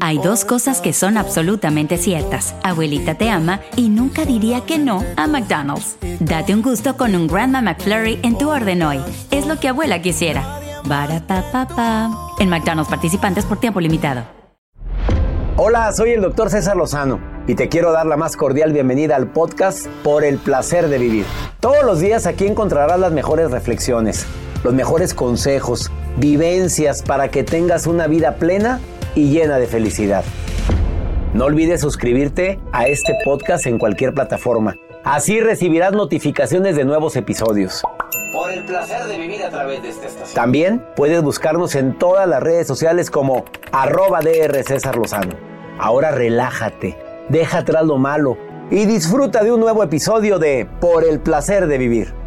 Hay 0.00 0.16
dos 0.16 0.46
cosas 0.46 0.80
que 0.80 0.94
son 0.94 1.18
absolutamente 1.18 1.98
ciertas. 1.98 2.54
Abuelita 2.62 3.16
te 3.16 3.28
ama 3.28 3.60
y 3.76 3.90
nunca 3.90 4.24
diría 4.24 4.62
que 4.62 4.78
no 4.78 5.04
a 5.18 5.26
McDonald's. 5.26 5.98
Date 6.18 6.54
un 6.54 6.62
gusto 6.62 6.96
con 6.96 7.14
un 7.14 7.26
Grandma 7.26 7.60
McFlurry 7.60 8.18
en 8.22 8.38
tu 8.38 8.48
orden 8.48 8.82
hoy. 8.82 9.00
Es 9.30 9.46
lo 9.46 9.60
que 9.60 9.68
abuela 9.68 10.00
quisiera. 10.00 10.60
Barata 10.86 12.08
En 12.38 12.48
McDonald's 12.48 12.88
participantes 12.88 13.44
por 13.44 13.60
tiempo 13.60 13.82
limitado. 13.82 14.22
Hola, 15.58 15.92
soy 15.92 16.12
el 16.12 16.22
doctor 16.22 16.48
César 16.48 16.78
Lozano 16.78 17.20
y 17.46 17.54
te 17.54 17.68
quiero 17.68 17.92
dar 17.92 18.06
la 18.06 18.16
más 18.16 18.38
cordial 18.38 18.72
bienvenida 18.72 19.16
al 19.16 19.30
podcast 19.30 19.88
Por 20.02 20.24
el 20.24 20.38
placer 20.38 20.88
de 20.88 20.96
vivir. 20.96 21.26
Todos 21.60 21.84
los 21.84 22.00
días 22.00 22.24
aquí 22.24 22.46
encontrarás 22.46 22.98
las 22.98 23.12
mejores 23.12 23.50
reflexiones, 23.50 24.24
los 24.64 24.72
mejores 24.72 25.12
consejos, 25.12 25.90
vivencias 26.16 27.02
para 27.02 27.28
que 27.28 27.44
tengas 27.44 27.86
una 27.86 28.06
vida 28.06 28.36
plena 28.36 28.80
y 29.14 29.30
llena 29.30 29.58
de 29.58 29.66
felicidad. 29.66 30.24
No 31.34 31.44
olvides 31.44 31.80
suscribirte 31.80 32.58
a 32.72 32.86
este 32.88 33.14
podcast 33.24 33.66
en 33.66 33.78
cualquier 33.78 34.12
plataforma. 34.14 34.76
Así 35.04 35.40
recibirás 35.40 35.92
notificaciones 35.92 36.76
de 36.76 36.84
nuevos 36.84 37.16
episodios. 37.16 37.82
Por 38.32 38.52
el 38.52 38.64
placer 38.64 39.04
de 39.04 39.18
vivir 39.18 39.42
a 39.42 39.50
través 39.50 39.82
de 39.82 39.90
esta 39.90 40.06
estación. 40.06 40.34
También 40.34 40.84
puedes 40.96 41.22
buscarnos 41.22 41.74
en 41.74 41.96
todas 41.98 42.28
las 42.28 42.42
redes 42.42 42.66
sociales 42.66 43.10
como 43.10 43.44
arroba 43.72 44.20
DR 44.20 44.62
César 44.64 44.96
Lozano. 44.96 45.34
Ahora 45.78 46.10
relájate, 46.10 46.98
deja 47.28 47.58
atrás 47.58 47.84
lo 47.84 47.96
malo 47.96 48.36
y 48.70 48.84
disfruta 48.86 49.42
de 49.42 49.52
un 49.52 49.60
nuevo 49.60 49.82
episodio 49.82 50.38
de 50.38 50.68
Por 50.80 51.04
el 51.04 51.20
placer 51.20 51.66
de 51.66 51.78
vivir. 51.78 52.19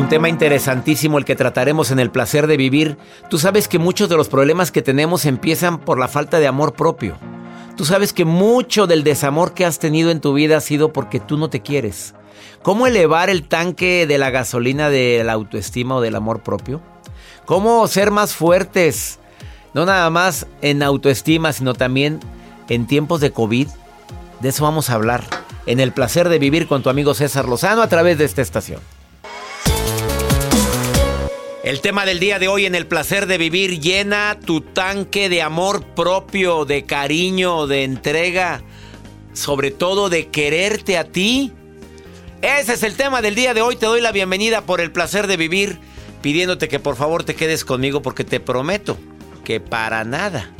Un 0.00 0.08
tema 0.08 0.30
interesantísimo 0.30 1.18
el 1.18 1.26
que 1.26 1.36
trataremos 1.36 1.90
en 1.90 1.98
el 1.98 2.10
placer 2.10 2.46
de 2.46 2.56
vivir. 2.56 2.96
Tú 3.28 3.38
sabes 3.38 3.68
que 3.68 3.78
muchos 3.78 4.08
de 4.08 4.16
los 4.16 4.30
problemas 4.30 4.72
que 4.72 4.80
tenemos 4.80 5.26
empiezan 5.26 5.78
por 5.78 5.98
la 5.98 6.08
falta 6.08 6.38
de 6.38 6.46
amor 6.46 6.72
propio. 6.72 7.18
Tú 7.76 7.84
sabes 7.84 8.14
que 8.14 8.24
mucho 8.24 8.86
del 8.86 9.04
desamor 9.04 9.52
que 9.52 9.66
has 9.66 9.78
tenido 9.78 10.10
en 10.10 10.22
tu 10.22 10.32
vida 10.32 10.56
ha 10.56 10.62
sido 10.62 10.90
porque 10.94 11.20
tú 11.20 11.36
no 11.36 11.50
te 11.50 11.60
quieres. 11.60 12.14
¿Cómo 12.62 12.86
elevar 12.86 13.28
el 13.28 13.46
tanque 13.46 14.06
de 14.06 14.16
la 14.16 14.30
gasolina 14.30 14.88
de 14.88 15.22
la 15.22 15.34
autoestima 15.34 15.96
o 15.96 16.00
del 16.00 16.16
amor 16.16 16.40
propio? 16.40 16.80
¿Cómo 17.44 17.86
ser 17.86 18.10
más 18.10 18.34
fuertes? 18.34 19.18
No 19.74 19.84
nada 19.84 20.08
más 20.08 20.46
en 20.62 20.82
autoestima, 20.82 21.52
sino 21.52 21.74
también 21.74 22.20
en 22.70 22.86
tiempos 22.86 23.20
de 23.20 23.32
COVID. 23.32 23.68
De 24.40 24.48
eso 24.48 24.64
vamos 24.64 24.88
a 24.88 24.94
hablar 24.94 25.24
en 25.66 25.78
el 25.78 25.92
placer 25.92 26.30
de 26.30 26.38
vivir 26.38 26.66
con 26.68 26.82
tu 26.82 26.88
amigo 26.88 27.12
César 27.12 27.46
Lozano 27.46 27.82
a 27.82 27.88
través 27.88 28.16
de 28.16 28.24
esta 28.24 28.40
estación. 28.40 28.80
El 31.62 31.82
tema 31.82 32.06
del 32.06 32.20
día 32.20 32.38
de 32.38 32.48
hoy 32.48 32.64
en 32.64 32.74
el 32.74 32.86
placer 32.86 33.26
de 33.26 33.36
vivir 33.36 33.80
llena 33.80 34.38
tu 34.40 34.62
tanque 34.62 35.28
de 35.28 35.42
amor 35.42 35.84
propio, 35.84 36.64
de 36.64 36.86
cariño, 36.86 37.66
de 37.66 37.84
entrega, 37.84 38.62
sobre 39.34 39.70
todo 39.70 40.08
de 40.08 40.28
quererte 40.28 40.96
a 40.96 41.04
ti. 41.04 41.52
Ese 42.40 42.72
es 42.72 42.82
el 42.82 42.96
tema 42.96 43.20
del 43.20 43.34
día 43.34 43.52
de 43.52 43.60
hoy. 43.60 43.76
Te 43.76 43.84
doy 43.84 44.00
la 44.00 44.10
bienvenida 44.10 44.62
por 44.62 44.80
el 44.80 44.90
placer 44.90 45.26
de 45.26 45.36
vivir, 45.36 45.78
pidiéndote 46.22 46.66
que 46.66 46.80
por 46.80 46.96
favor 46.96 47.24
te 47.24 47.34
quedes 47.34 47.66
conmigo 47.66 48.00
porque 48.00 48.24
te 48.24 48.40
prometo 48.40 48.96
que 49.44 49.60
para 49.60 50.02
nada 50.04 50.50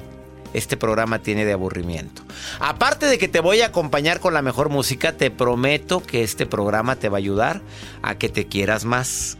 este 0.52 0.76
programa 0.76 1.20
tiene 1.20 1.46
de 1.46 1.54
aburrimiento. 1.54 2.20
Aparte 2.58 3.06
de 3.06 3.16
que 3.16 3.28
te 3.28 3.40
voy 3.40 3.62
a 3.62 3.68
acompañar 3.68 4.20
con 4.20 4.34
la 4.34 4.42
mejor 4.42 4.68
música, 4.68 5.16
te 5.16 5.30
prometo 5.30 6.02
que 6.02 6.22
este 6.22 6.44
programa 6.44 6.96
te 6.96 7.08
va 7.08 7.16
a 7.16 7.20
ayudar 7.20 7.62
a 8.02 8.16
que 8.16 8.28
te 8.28 8.46
quieras 8.48 8.84
más 8.84 9.38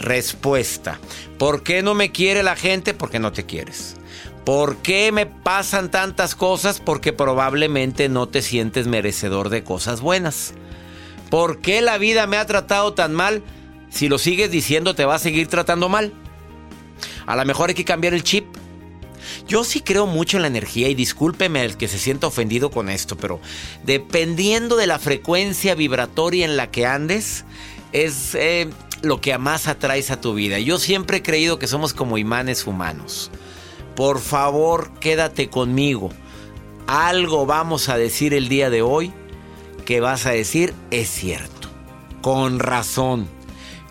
Respuesta. 0.00 0.98
¿Por 1.38 1.62
qué 1.62 1.82
no 1.82 1.94
me 1.94 2.10
quiere 2.10 2.42
la 2.42 2.56
gente? 2.56 2.94
Porque 2.94 3.18
no 3.18 3.32
te 3.32 3.44
quieres. 3.44 3.96
¿Por 4.44 4.78
qué 4.78 5.12
me 5.12 5.26
pasan 5.26 5.90
tantas 5.90 6.34
cosas? 6.34 6.80
Porque 6.80 7.12
probablemente 7.12 8.08
no 8.08 8.26
te 8.26 8.40
sientes 8.40 8.86
merecedor 8.86 9.50
de 9.50 9.62
cosas 9.62 10.00
buenas. 10.00 10.54
¿Por 11.28 11.60
qué 11.60 11.82
la 11.82 11.98
vida 11.98 12.26
me 12.26 12.38
ha 12.38 12.46
tratado 12.46 12.94
tan 12.94 13.14
mal? 13.14 13.42
Si 13.90 14.08
lo 14.08 14.18
sigues 14.18 14.50
diciendo 14.50 14.94
te 14.94 15.04
va 15.04 15.16
a 15.16 15.20
seguir 15.20 15.48
tratando 15.48 15.90
mal. 15.90 16.14
A 17.26 17.36
lo 17.36 17.44
mejor 17.44 17.68
hay 17.68 17.74
que 17.74 17.84
cambiar 17.84 18.14
el 18.14 18.24
chip. 18.24 18.46
Yo 19.46 19.64
sí 19.64 19.80
creo 19.80 20.06
mucho 20.06 20.38
en 20.38 20.42
la 20.42 20.48
energía 20.48 20.88
y 20.88 20.94
discúlpeme 20.94 21.62
el 21.62 21.76
que 21.76 21.88
se 21.88 21.98
sienta 21.98 22.26
ofendido 22.26 22.70
con 22.70 22.88
esto, 22.88 23.16
pero 23.16 23.40
dependiendo 23.84 24.76
de 24.76 24.86
la 24.86 24.98
frecuencia 24.98 25.74
vibratoria 25.74 26.46
en 26.46 26.56
la 26.56 26.70
que 26.70 26.86
andes, 26.86 27.44
es... 27.92 28.34
Eh, 28.34 28.70
lo 29.02 29.20
que 29.20 29.36
más 29.38 29.68
atraes 29.68 30.10
a 30.10 30.20
tu 30.20 30.34
vida. 30.34 30.58
Yo 30.58 30.78
siempre 30.78 31.18
he 31.18 31.22
creído 31.22 31.58
que 31.58 31.66
somos 31.66 31.94
como 31.94 32.18
imanes 32.18 32.66
humanos. 32.66 33.30
Por 33.96 34.20
favor, 34.20 34.92
quédate 35.00 35.48
conmigo. 35.48 36.10
Algo 36.86 37.46
vamos 37.46 37.88
a 37.88 37.96
decir 37.96 38.34
el 38.34 38.48
día 38.48 38.70
de 38.70 38.82
hoy 38.82 39.12
que 39.84 40.00
vas 40.00 40.26
a 40.26 40.30
decir 40.30 40.74
es 40.90 41.08
cierto. 41.08 41.68
Con 42.22 42.58
razón. 42.58 43.28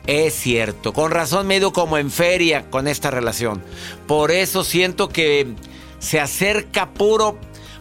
Es 0.07 0.33
cierto. 0.33 0.93
Con 0.93 1.11
razón 1.11 1.47
me 1.47 1.55
he 1.55 1.57
ido 1.57 1.73
como 1.73 1.97
en 1.97 2.11
feria 2.11 2.69
con 2.69 2.87
esta 2.87 3.11
relación. 3.11 3.63
Por 4.07 4.31
eso 4.31 4.63
siento 4.63 5.09
que 5.09 5.55
se 5.99 6.19
acerca 6.19 6.89
puro, 6.91 7.37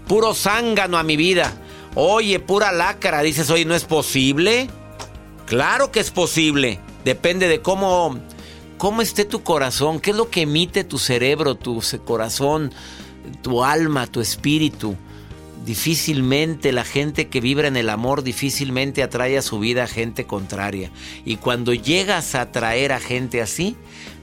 puro 0.07 0.35
zángano 0.35 0.99
a 0.99 1.03
mi 1.03 1.17
vida. 1.17 1.53
Oye, 1.95 2.39
pura 2.41 2.73
lácara. 2.73 3.23
Dices, 3.23 3.51
oye, 3.51 3.65
¿no 3.65 3.75
es 3.75 3.85
posible? 3.85 4.69
Claro 5.47 5.91
que 5.91 6.01
es 6.01 6.11
posible. 6.11 6.81
Depende 7.09 7.49
de 7.49 7.63
cómo, 7.63 8.21
cómo 8.77 9.01
esté 9.01 9.25
tu 9.25 9.43
corazón, 9.43 9.99
qué 9.99 10.11
es 10.11 10.17
lo 10.19 10.29
que 10.29 10.43
emite 10.43 10.85
tu 10.85 10.99
cerebro, 10.99 11.55
tu 11.55 11.83
corazón, 12.05 12.71
tu 13.41 13.65
alma, 13.65 14.07
tu 14.07 14.21
espíritu. 14.21 14.95
Difícilmente 15.65 16.71
la 16.71 16.85
gente 16.85 17.29
que 17.29 17.41
vibra 17.41 17.67
en 17.67 17.79
el 17.79 17.89
amor 17.89 18.25
difícilmente 18.25 19.03
atrae 19.03 19.39
a 19.39 19.43
su 19.43 19.59
vida 19.59 19.85
a 19.85 19.87
gente 19.87 20.27
contraria. 20.27 20.91
Y 21.25 21.37
cuando 21.37 21.73
llegas 21.73 22.35
a 22.35 22.43
atraer 22.43 22.93
a 22.93 23.01
gente 23.01 23.41
así, 23.41 23.75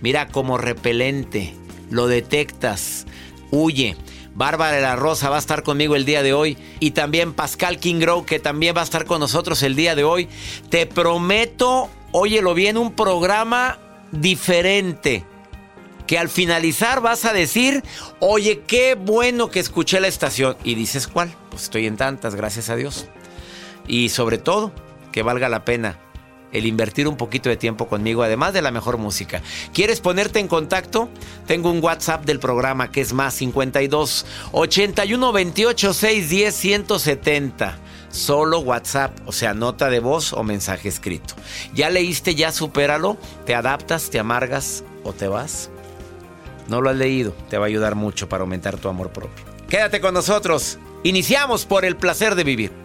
mira 0.04 0.28
como 0.28 0.60
repelente, 0.60 1.56
lo 1.90 2.06
detectas, 2.06 3.08
huye. 3.50 3.98
Bárbara 4.36 4.80
la 4.80 4.96
Rosa 4.96 5.32
va 5.32 5.38
a 5.38 5.40
estar 5.40 5.64
conmigo 5.64 5.96
el 5.96 6.06
día 6.06 6.22
de 6.22 6.34
hoy. 6.34 6.56
Y 6.80 6.92
también 6.92 7.34
Pascal 7.34 7.80
Kingrow, 7.80 8.26
que 8.26 8.38
también 8.38 8.76
va 8.78 8.82
a 8.82 8.84
estar 8.84 9.06
con 9.06 9.22
nosotros 9.22 9.64
el 9.64 9.76
día 9.76 9.96
de 9.96 10.04
hoy. 10.04 10.30
Te 10.70 10.86
prometo 10.86 11.90
óyelo 12.18 12.54
bien, 12.54 12.78
un 12.78 12.94
programa 12.94 13.78
diferente. 14.14 15.26
Que 16.08 16.18
al 16.18 16.30
finalizar 16.30 17.02
vas 17.02 17.26
a 17.26 17.34
decir, 17.34 17.84
oye, 18.20 18.62
qué 18.66 18.96
bueno 18.96 19.50
que 19.50 19.60
escuché 19.60 20.00
la 20.00 20.08
estación. 20.08 20.56
Y 20.64 20.76
dices, 20.76 21.08
¿cuál? 21.08 21.36
Pues 21.50 21.64
estoy 21.64 21.88
en 21.88 21.98
tantas, 21.98 22.36
gracias 22.36 22.70
a 22.70 22.78
Dios. 22.78 23.08
Y 23.86 24.10
sobre 24.10 24.38
todo, 24.38 24.72
que 25.12 25.24
valga 25.24 25.50
la 25.50 25.66
pena 25.66 26.00
el 26.54 26.66
invertir 26.66 27.10
un 27.10 27.18
poquito 27.18 27.50
de 27.50 27.58
tiempo 27.58 27.90
conmigo, 27.90 28.24
además 28.24 28.54
de 28.54 28.62
la 28.62 28.72
mejor 28.72 28.98
música. 28.98 29.42
¿Quieres 29.74 30.00
ponerte 30.00 30.40
en 30.40 30.48
contacto? 30.48 31.10
Tengo 31.48 31.70
un 31.70 31.84
WhatsApp 31.84 32.24
del 32.24 32.40
programa 32.40 32.92
que 32.92 33.02
es 33.02 33.12
más 33.12 33.34
52 33.34 34.26
81 34.54 35.32
28 35.34 35.94
610 35.94 36.56
170 36.56 37.80
solo 38.16 38.60
WhatsApp, 38.60 39.18
o 39.26 39.32
sea, 39.32 39.54
nota 39.54 39.90
de 39.90 40.00
voz 40.00 40.34
o 40.34 40.44
mensaje 40.44 40.88
escrito. 40.88 41.36
¿Ya 41.74 41.90
leíste, 41.90 42.34
ya 42.34 42.52
supéralo? 42.52 43.18
¿Te 43.46 43.54
adaptas, 43.54 44.10
te 44.10 44.20
amargas 44.20 44.84
o 45.04 45.14
te 45.14 45.28
vas? 45.28 45.70
No 46.68 46.82
lo 46.82 46.90
has 46.90 46.96
leído, 46.96 47.36
te 47.50 47.58
va 47.58 47.66
a 47.66 47.68
ayudar 47.68 47.96
mucho 47.96 48.28
para 48.28 48.42
aumentar 48.42 48.78
tu 48.78 48.88
amor 48.88 49.12
propio. 49.12 49.46
Quédate 49.70 50.00
con 50.00 50.14
nosotros. 50.14 50.80
Iniciamos 51.04 51.66
por 51.66 51.86
el 51.86 51.98
placer 51.98 52.36
de 52.36 52.44
vivir. 52.44 52.85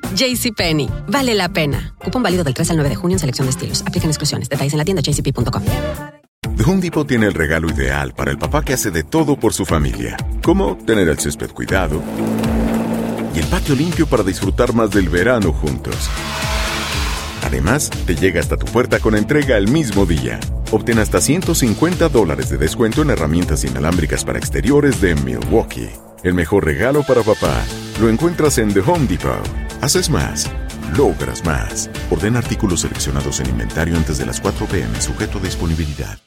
JCPenney, 0.15 0.89
vale 1.07 1.33
la 1.33 1.49
pena. 1.49 1.95
Cupón 2.03 2.23
válido 2.23 2.43
del 2.43 2.53
3 2.53 2.71
al 2.71 2.77
9 2.77 2.89
de 2.89 2.95
junio 2.95 3.15
en 3.15 3.19
selección 3.19 3.45
de 3.45 3.51
estilos. 3.51 3.81
Aplican 3.85 4.09
exclusiones. 4.09 4.49
Detalles 4.49 4.73
en 4.73 4.79
la 4.79 4.85
tienda 4.85 5.01
jcp.com. 5.01 5.63
The 6.57 6.63
Home 6.63 6.81
Depot 6.81 7.07
tiene 7.07 7.27
el 7.27 7.33
regalo 7.33 7.69
ideal 7.69 8.13
para 8.13 8.31
el 8.31 8.37
papá 8.37 8.63
que 8.63 8.73
hace 8.73 8.91
de 8.91 9.03
todo 9.03 9.35
por 9.35 9.53
su 9.53 9.65
familia, 9.65 10.17
como 10.43 10.77
tener 10.77 11.07
el 11.07 11.17
césped 11.17 11.51
cuidado 11.51 12.01
y 13.33 13.39
el 13.39 13.45
patio 13.45 13.75
limpio 13.75 14.05
para 14.07 14.23
disfrutar 14.23 14.73
más 14.73 14.91
del 14.91 15.09
verano 15.09 15.53
juntos. 15.53 16.09
Además, 17.43 17.89
te 18.05 18.15
llega 18.15 18.39
hasta 18.39 18.57
tu 18.57 18.65
puerta 18.65 18.99
con 18.99 19.15
entrega 19.15 19.57
el 19.57 19.67
mismo 19.69 20.05
día. 20.05 20.39
Obtén 20.71 20.99
hasta 20.99 21.19
150 21.19 22.09
dólares 22.09 22.49
de 22.49 22.57
descuento 22.57 23.01
en 23.01 23.09
herramientas 23.09 23.63
inalámbricas 23.63 24.23
para 24.23 24.37
exteriores 24.37 25.01
de 25.01 25.15
Milwaukee. 25.15 25.89
El 26.23 26.33
mejor 26.33 26.65
regalo 26.65 27.03
para 27.03 27.23
papá 27.23 27.63
lo 27.99 28.09
encuentras 28.09 28.57
en 28.57 28.73
The 28.73 28.81
Home 28.81 29.07
Depot. 29.07 29.70
Haces 29.81 30.11
más, 30.11 30.47
logras 30.95 31.43
más. 31.43 31.89
Ordena 32.11 32.37
artículos 32.37 32.81
seleccionados 32.81 33.39
en 33.39 33.49
inventario 33.49 33.97
antes 33.97 34.19
de 34.19 34.27
las 34.27 34.39
4 34.39 34.67
pm, 34.67 35.01
sujeto 35.01 35.39
a 35.39 35.41
disponibilidad. 35.41 36.19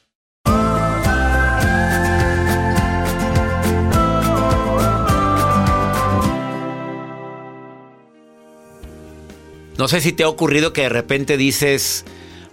No 9.77 9.87
sé 9.87 10.01
si 10.01 10.11
te 10.11 10.23
ha 10.23 10.27
ocurrido 10.27 10.73
que 10.73 10.81
de 10.81 10.89
repente 10.89 11.37
dices, 11.37 12.03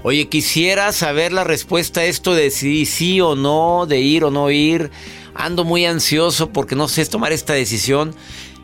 oye, 0.05 0.29
quisiera 0.29 0.93
saber 0.93 1.33
la 1.33 1.43
respuesta 1.43 2.03
a 2.03 2.05
esto 2.05 2.33
de 2.33 2.53
si 2.53 2.87
sí 2.87 3.21
o 3.21 3.35
no, 3.35 3.87
de 3.87 3.99
ir 3.99 4.23
o 4.23 4.31
no 4.31 4.53
ir. 4.53 4.93
Ando 5.35 5.65
muy 5.65 5.85
ansioso 5.85 6.51
porque 6.51 6.77
no 6.77 6.87
sé 6.87 7.05
tomar 7.07 7.33
esta 7.33 7.55
decisión. 7.55 8.15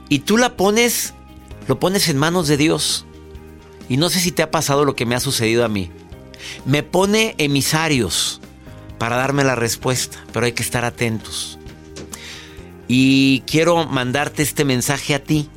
Y 0.08 0.20
tú 0.20 0.36
la 0.36 0.56
pones, 0.56 1.14
lo 1.68 1.78
pones 1.78 2.08
en 2.08 2.16
manos 2.16 2.48
de 2.48 2.56
Dios. 2.56 3.04
Y 3.88 3.98
no 3.98 4.08
sé 4.10 4.18
si 4.18 4.32
te 4.32 4.42
ha 4.42 4.50
pasado 4.50 4.84
lo 4.84 4.96
que 4.96 5.06
me 5.06 5.14
ha 5.14 5.20
sucedido 5.20 5.64
a 5.64 5.68
mí. 5.68 5.90
Me 6.64 6.82
pone 6.82 7.34
emisarios 7.38 8.40
para 8.98 9.16
darme 9.16 9.44
la 9.44 9.54
respuesta, 9.54 10.18
pero 10.32 10.46
hay 10.46 10.52
que 10.52 10.62
estar 10.62 10.84
atentos. 10.84 11.58
Y 12.88 13.42
quiero 13.46 13.86
mandarte 13.86 14.42
este 14.42 14.64
mensaje 14.64 15.14
a 15.14 15.22
ti. 15.22 15.48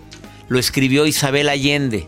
Lo 0.49 0.59
escribió 0.59 1.07
Isabel 1.07 1.49
Allende. 1.49 2.05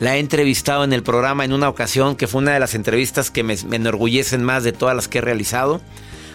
La 0.00 0.16
he 0.16 0.18
entrevistado 0.18 0.82
en 0.82 0.92
el 0.92 1.04
programa 1.04 1.44
en 1.44 1.52
una 1.52 1.68
ocasión 1.68 2.16
que 2.16 2.26
fue 2.26 2.42
una 2.42 2.52
de 2.52 2.60
las 2.60 2.74
entrevistas 2.74 3.30
que 3.30 3.44
me, 3.44 3.56
me 3.68 3.76
enorgullecen 3.76 4.42
más 4.42 4.64
de 4.64 4.72
todas 4.72 4.96
las 4.96 5.06
que 5.06 5.18
he 5.18 5.22
realizado. 5.22 5.80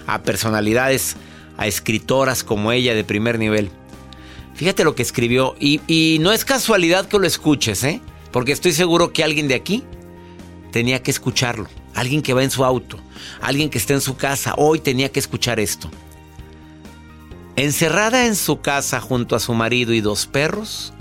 A 0.06 0.24
personalidades, 0.24 1.18
a 1.58 1.68
escritoras 1.68 2.46
como 2.46 2.72
ella 2.72 2.96
de 2.96 3.04
primer 3.04 3.40
nivel. 3.40 3.72
Fíjate 4.58 4.84
lo 4.84 4.96
que 4.96 5.04
escribió. 5.04 5.56
Y, 5.60 6.18
no 6.20 6.34
es 6.34 6.44
casualidad 6.44 7.08
que 7.08 7.20
lo 7.20 7.28
escuches, 7.28 7.84
¿eh? 7.84 8.02
Porque 8.32 8.52
estoy 8.52 8.74
seguro 8.74 9.14
que 9.14 9.24
alguien 9.24 9.48
de 9.48 9.54
aquí 9.54 9.84
tenía 10.72 11.02
que 11.04 11.12
escucharlo. 11.12 11.70
Alguien 11.94 12.24
que 12.24 12.34
va 12.34 12.44
en 12.44 12.50
su 12.50 12.66
auto. 12.66 12.98
Alguien 13.40 13.70
que 13.70 13.78
está 13.78 13.94
en 13.94 14.02
su 14.02 14.18
casa. 14.18 14.56
Hoy 14.58 14.80
tenía 14.80 15.12
que 15.12 15.20
escuchar 15.20 15.60
esto. 15.60 15.92
Encerrada 17.56 18.26
en 18.26 18.36
su 18.36 18.60
casa 18.60 19.00
junto 19.00 19.36
a 19.36 19.40
su 19.40 19.54
marido 19.54 19.94
y 19.94 20.02
dos 20.02 20.26
perros, 20.26 20.92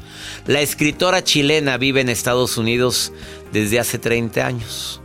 la 0.47 0.61
escritora 0.61 1.25
chilena 1.25 1.79
vive 1.79 2.03
en 2.03 2.11
Estados 2.11 2.59
Unidos 2.59 3.13
desde 3.53 3.81
hace 3.81 3.99
30 3.99 4.47
años. 4.47 5.01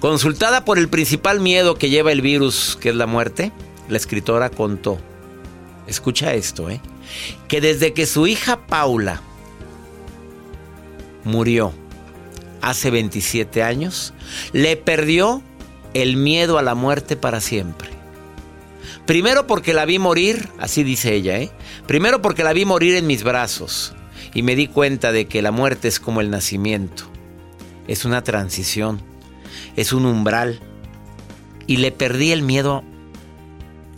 Consultada 0.00 0.64
por 0.64 0.78
el 0.78 0.88
principal 0.88 1.40
miedo 1.40 1.76
que 1.76 1.90
lleva 1.90 2.12
el 2.12 2.22
virus, 2.22 2.78
que 2.80 2.90
es 2.90 2.94
la 2.94 3.06
muerte, 3.06 3.52
la 3.88 3.96
escritora 3.96 4.48
contó, 4.48 4.98
escucha 5.86 6.34
esto, 6.34 6.70
¿eh? 6.70 6.80
Que 7.48 7.60
desde 7.60 7.92
que 7.92 8.06
su 8.06 8.26
hija 8.26 8.66
Paula 8.66 9.22
murió 11.24 11.72
hace 12.60 12.90
27 12.90 13.62
años, 13.62 14.14
le 14.52 14.76
perdió 14.76 15.42
el 15.94 16.16
miedo 16.16 16.58
a 16.58 16.62
la 16.62 16.74
muerte 16.74 17.16
para 17.16 17.40
siempre. 17.40 17.90
Primero 19.06 19.46
porque 19.46 19.72
la 19.72 19.84
vi 19.86 19.98
morir, 19.98 20.48
así 20.58 20.82
dice 20.82 21.14
ella, 21.14 21.38
¿eh? 21.38 21.50
Primero 21.86 22.20
porque 22.20 22.44
la 22.44 22.52
vi 22.52 22.64
morir 22.64 22.94
en 22.94 23.06
mis 23.06 23.24
brazos 23.24 23.94
y 24.34 24.42
me 24.42 24.54
di 24.54 24.66
cuenta 24.66 25.12
de 25.12 25.26
que 25.26 25.40
la 25.40 25.50
muerte 25.50 25.88
es 25.88 25.98
como 25.98 26.20
el 26.20 26.30
nacimiento. 26.30 27.04
Es 27.86 28.04
una 28.04 28.22
transición, 28.22 29.00
es 29.76 29.92
un 29.92 30.04
umbral. 30.04 30.60
Y 31.66 31.78
le 31.78 31.90
perdí 31.92 32.32
el 32.32 32.42
miedo 32.42 32.82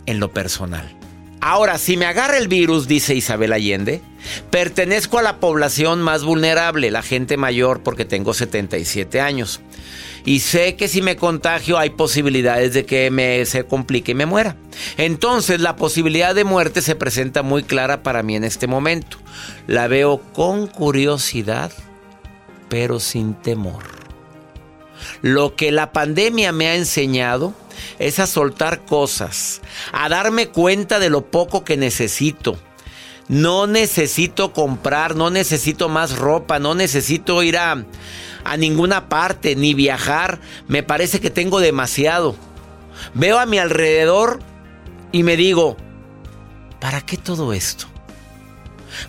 en 0.05 0.19
lo 0.19 0.31
personal. 0.31 1.00
Ahora, 1.43 1.79
si 1.79 1.97
me 1.97 2.05
agarra 2.05 2.37
el 2.37 2.47
virus, 2.47 2.87
dice 2.87 3.15
Isabel 3.15 3.51
Allende, 3.51 3.99
pertenezco 4.51 5.17
a 5.17 5.23
la 5.23 5.39
población 5.39 5.99
más 5.99 6.23
vulnerable, 6.23 6.91
la 6.91 7.01
gente 7.01 7.35
mayor, 7.35 7.81
porque 7.81 8.05
tengo 8.05 8.35
77 8.35 9.19
años. 9.19 9.59
Y 10.23 10.41
sé 10.41 10.75
que 10.75 10.87
si 10.87 11.01
me 11.01 11.15
contagio 11.15 11.79
hay 11.79 11.89
posibilidades 11.89 12.75
de 12.75 12.85
que 12.85 13.09
me 13.09 13.43
se 13.47 13.63
complique 13.63 14.11
y 14.11 14.15
me 14.15 14.27
muera. 14.27 14.55
Entonces 14.97 15.61
la 15.61 15.75
posibilidad 15.75 16.35
de 16.35 16.43
muerte 16.43 16.83
se 16.83 16.95
presenta 16.95 17.41
muy 17.41 17.63
clara 17.63 18.03
para 18.03 18.21
mí 18.21 18.35
en 18.35 18.43
este 18.43 18.67
momento. 18.67 19.17
La 19.65 19.87
veo 19.87 20.21
con 20.33 20.67
curiosidad, 20.67 21.71
pero 22.69 22.99
sin 22.99 23.33
temor. 23.33 23.83
Lo 25.23 25.55
que 25.55 25.71
la 25.71 25.91
pandemia 25.91 26.51
me 26.51 26.67
ha 26.67 26.75
enseñado 26.75 27.55
es 27.99 28.19
a 28.19 28.27
soltar 28.27 28.85
cosas, 28.85 29.61
a 29.91 30.09
darme 30.09 30.49
cuenta 30.49 30.99
de 30.99 31.09
lo 31.09 31.25
poco 31.29 31.63
que 31.63 31.77
necesito. 31.77 32.57
No 33.27 33.65
necesito 33.65 34.51
comprar, 34.51 35.15
no 35.15 35.29
necesito 35.29 35.87
más 35.87 36.17
ropa, 36.17 36.59
no 36.59 36.75
necesito 36.75 37.41
ir 37.43 37.57
a, 37.57 37.85
ninguna 38.57 39.07
parte, 39.07 39.55
ni 39.55 39.73
viajar. 39.73 40.41
Me 40.67 40.83
parece 40.83 41.21
que 41.21 41.29
tengo 41.29 41.61
demasiado. 41.61 42.35
Veo 43.13 43.39
a 43.39 43.45
mi 43.45 43.57
alrededor 43.57 44.41
y 45.13 45.23
me 45.23 45.37
digo, 45.37 45.77
¿para 46.81 47.01
qué 47.01 47.15
todo 47.15 47.53
esto? 47.53 47.87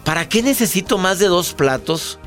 ¿Para 0.05 0.29
qué 0.29 0.43
necesito 0.43 0.99
más 0.99 1.19
de 1.19 1.27
dos 1.27 1.55
platos? 1.55 2.21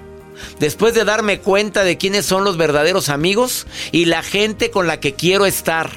Después 0.59 0.93
de 0.93 1.05
darme 1.05 1.39
cuenta 1.39 1.83
de 1.83 1.97
quiénes 1.97 2.25
son 2.25 2.43
los 2.43 2.57
verdaderos 2.57 3.09
amigos 3.09 3.67
y 3.91 4.05
la 4.05 4.21
gente 4.21 4.69
con 4.69 4.87
la 4.87 4.99
que 4.99 5.13
quiero 5.13 5.45
estar. 5.45 5.89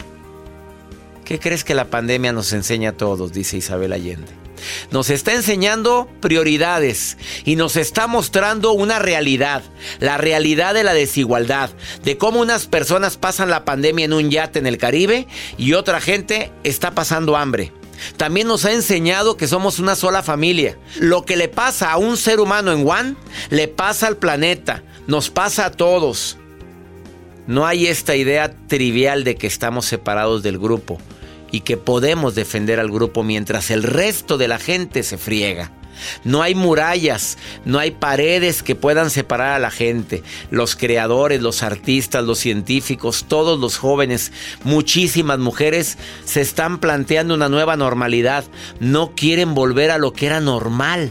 ¿Qué 1.28 1.38
crees 1.38 1.62
que 1.62 1.74
la 1.74 1.90
pandemia 1.90 2.32
nos 2.32 2.54
enseña 2.54 2.88
a 2.88 2.96
todos? 2.96 3.34
Dice 3.34 3.58
Isabel 3.58 3.92
Allende. 3.92 4.32
Nos 4.90 5.10
está 5.10 5.34
enseñando 5.34 6.08
prioridades 6.20 7.18
y 7.44 7.56
nos 7.56 7.76
está 7.76 8.06
mostrando 8.06 8.72
una 8.72 8.98
realidad, 8.98 9.62
la 10.00 10.16
realidad 10.16 10.72
de 10.72 10.84
la 10.84 10.94
desigualdad, 10.94 11.68
de 12.02 12.16
cómo 12.16 12.40
unas 12.40 12.66
personas 12.66 13.18
pasan 13.18 13.50
la 13.50 13.66
pandemia 13.66 14.06
en 14.06 14.14
un 14.14 14.30
yate 14.30 14.58
en 14.58 14.66
el 14.66 14.78
Caribe 14.78 15.28
y 15.58 15.74
otra 15.74 16.00
gente 16.00 16.50
está 16.64 16.92
pasando 16.92 17.36
hambre. 17.36 17.74
También 18.16 18.48
nos 18.48 18.64
ha 18.64 18.72
enseñado 18.72 19.36
que 19.36 19.48
somos 19.48 19.78
una 19.78 19.96
sola 19.96 20.22
familia. 20.22 20.78
Lo 20.98 21.26
que 21.26 21.36
le 21.36 21.48
pasa 21.48 21.92
a 21.92 21.98
un 21.98 22.16
ser 22.16 22.40
humano 22.40 22.72
en 22.72 22.88
One, 22.88 23.16
le 23.50 23.68
pasa 23.68 24.06
al 24.06 24.16
planeta, 24.16 24.82
nos 25.06 25.28
pasa 25.28 25.66
a 25.66 25.72
todos. 25.72 26.38
No 27.46 27.66
hay 27.66 27.86
esta 27.86 28.16
idea 28.16 28.50
trivial 28.66 29.24
de 29.24 29.34
que 29.34 29.46
estamos 29.46 29.84
separados 29.84 30.42
del 30.42 30.58
grupo 30.58 30.98
y 31.50 31.60
que 31.60 31.76
podemos 31.76 32.34
defender 32.34 32.80
al 32.80 32.90
grupo 32.90 33.22
mientras 33.22 33.70
el 33.70 33.82
resto 33.82 34.38
de 34.38 34.48
la 34.48 34.58
gente 34.58 35.02
se 35.02 35.18
friega. 35.18 35.72
No 36.24 36.42
hay 36.42 36.54
murallas, 36.54 37.38
no 37.64 37.78
hay 37.78 37.90
paredes 37.90 38.62
que 38.62 38.74
puedan 38.74 39.10
separar 39.10 39.52
a 39.52 39.58
la 39.58 39.70
gente. 39.70 40.22
Los 40.50 40.76
creadores, 40.76 41.42
los 41.42 41.62
artistas, 41.62 42.24
los 42.24 42.38
científicos, 42.38 43.26
todos 43.28 43.58
los 43.58 43.76
jóvenes, 43.76 44.32
muchísimas 44.64 45.38
mujeres 45.38 45.98
se 46.24 46.40
están 46.40 46.78
planteando 46.78 47.34
una 47.34 47.48
nueva 47.48 47.76
normalidad. 47.76 48.44
No 48.80 49.14
quieren 49.14 49.54
volver 49.54 49.90
a 49.90 49.98
lo 49.98 50.12
que 50.12 50.26
era 50.26 50.40
normal. 50.40 51.10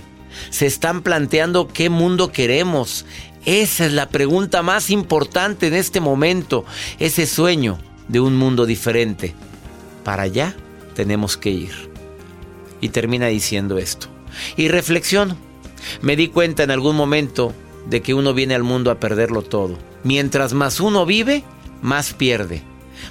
Se 0.50 0.66
están 0.66 1.02
planteando 1.02 1.68
qué 1.68 1.90
mundo 1.90 2.32
queremos. 2.32 3.06
Esa 3.46 3.86
es 3.86 3.94
la 3.94 4.10
pregunta 4.10 4.62
más 4.62 4.90
importante 4.90 5.68
en 5.68 5.74
este 5.74 6.02
momento, 6.02 6.66
ese 7.00 7.26
sueño 7.26 7.78
de 8.08 8.20
un 8.20 8.36
mundo 8.36 8.66
diferente. 8.66 9.36
Para 10.08 10.24
allá 10.24 10.56
tenemos 10.96 11.36
que 11.36 11.50
ir. 11.50 11.92
Y 12.80 12.88
termina 12.88 13.28
diciendo 13.28 13.78
esto. 13.78 14.08
Y 14.56 14.70
reflexiono. 14.70 15.36
Me 16.02 16.16
di 16.16 16.30
cuenta 16.30 16.64
en 16.64 16.72
algún 16.72 16.96
momento 16.96 17.54
de 17.90 18.02
que 18.02 18.14
uno 18.14 18.34
viene 18.34 18.56
al 18.56 18.64
mundo 18.64 18.90
a 18.90 19.02
perderlo 19.02 19.42
todo. 19.42 19.78
Mientras 20.06 20.54
más 20.54 20.80
uno 20.80 21.06
vive, 21.06 21.44
más 21.82 22.14
pierde. 22.14 22.64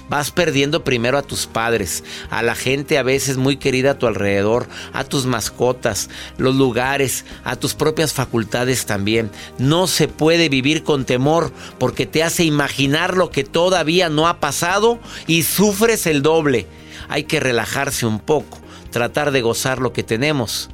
Vas 0.09 0.31
perdiendo 0.31 0.83
primero 0.83 1.19
a 1.19 1.21
tus 1.21 1.45
padres, 1.45 2.03
a 2.31 2.41
la 2.41 2.55
gente 2.55 2.97
a 2.97 3.03
veces 3.03 3.37
muy 3.37 3.57
querida 3.57 3.91
a 3.91 3.99
tu 3.99 4.07
alrededor, 4.07 4.67
a 4.91 5.03
tus 5.03 5.27
mascotas, 5.27 6.09
los 6.39 6.55
lugares, 6.55 7.25
a 7.43 7.57
tus 7.57 7.75
propias 7.75 8.11
facultades 8.11 8.87
también. 8.87 9.29
No 9.59 9.85
se 9.85 10.07
puede 10.07 10.49
vivir 10.49 10.81
con 10.81 11.05
temor 11.05 11.51
porque 11.77 12.07
te 12.07 12.23
hace 12.23 12.43
imaginar 12.43 13.15
lo 13.15 13.29
que 13.29 13.43
todavía 13.43 14.09
no 14.09 14.27
ha 14.27 14.39
pasado 14.39 14.97
y 15.27 15.43
sufres 15.43 16.07
el 16.07 16.23
doble. 16.23 16.65
Hay 17.09 17.23
que 17.23 17.39
relajarse 17.39 18.05
un 18.05 18.19
poco, 18.19 18.57
tratar 18.91 19.31
de 19.31 19.41
gozar 19.41 19.79
lo 19.79 19.93
que 19.93 20.03
tenemos 20.03 20.69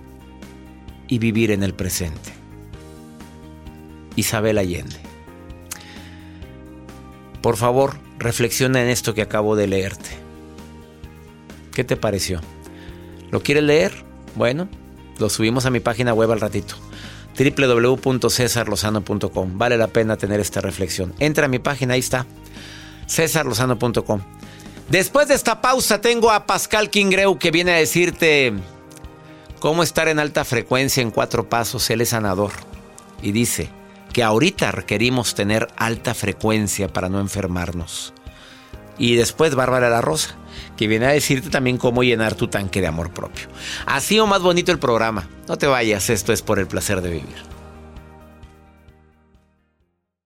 y 1.08 1.20
vivir 1.20 1.52
en 1.52 1.64
el 1.64 1.74
presente. 1.74 2.32
Isabel 4.16 4.58
Allende. 4.58 4.98
Por 7.42 7.58
favor, 7.58 7.98
reflexiona 8.20 8.82
en 8.82 8.90
esto 8.90 9.14
que 9.14 9.22
acabo 9.22 9.56
de 9.56 9.68
leerte. 9.68 10.10
¿Qué 11.74 11.84
te 11.84 11.98
pareció? 11.98 12.40
¿Lo 13.32 13.42
quieres 13.42 13.64
leer? 13.64 13.92
Bueno, 14.36 14.70
lo 15.20 15.30
subimos 15.30 15.66
a 15.66 15.72
mi 15.72 15.80
página 15.80 16.14
web 16.14 16.32
al 16.32 16.40
ratito 16.40 16.76
www.cesarlozano.com. 17.38 19.58
Vale 19.58 19.78
la 19.78 19.88
pena 19.88 20.18
tener 20.18 20.40
esta 20.40 20.62
reflexión. 20.62 21.16
Entra 21.20 21.46
a 21.46 21.50
mi 21.50 21.60
página, 21.60 21.94
ahí 21.96 22.00
está. 22.00 22.26
cesarlozano.com. 23.08 24.22
Después 24.94 25.28
de 25.28 25.34
esta 25.34 25.60
pausa 25.60 26.02
tengo 26.02 26.30
a 26.30 26.46
Pascal 26.46 26.92
Kingreu 26.92 27.40
que 27.40 27.50
viene 27.50 27.72
a 27.72 27.78
decirte 27.78 28.54
cómo 29.58 29.82
estar 29.82 30.08
en 30.08 30.20
alta 30.20 30.46
frecuencia 30.46 31.02
en 31.02 31.10
cuatro 31.10 31.50
pasos. 31.50 31.90
Él 31.90 32.02
es 32.02 32.10
sanador. 32.10 32.52
Y 33.20 33.32
dice 33.32 33.72
que 34.14 34.22
ahorita 34.22 34.72
requerimos 34.72 35.34
tener 35.34 35.68
alta 35.78 36.14
frecuencia 36.14 36.90
para 36.90 37.10
no 37.10 37.20
enfermarnos. 37.20 38.14
Y 39.00 39.16
después 39.16 39.56
Bárbara 39.56 39.90
La 39.90 40.02
Rosa, 40.02 40.36
que 40.78 40.86
viene 40.86 41.08
a 41.08 41.14
decirte 41.14 41.50
también 41.50 41.80
cómo 41.80 42.04
llenar 42.04 42.36
tu 42.36 42.48
tanque 42.48 42.80
de 42.80 42.86
amor 42.86 43.12
propio. 43.12 43.48
Así 43.88 44.20
o 44.20 44.28
más 44.28 44.44
bonito 44.44 44.72
el 44.72 44.78
programa. 44.78 45.28
No 45.48 45.58
te 45.58 45.66
vayas, 45.66 46.12
esto 46.12 46.34
es 46.34 46.44
por 46.44 46.60
el 46.60 46.68
placer 46.68 47.02
de 47.02 47.10
vivir 47.10 47.53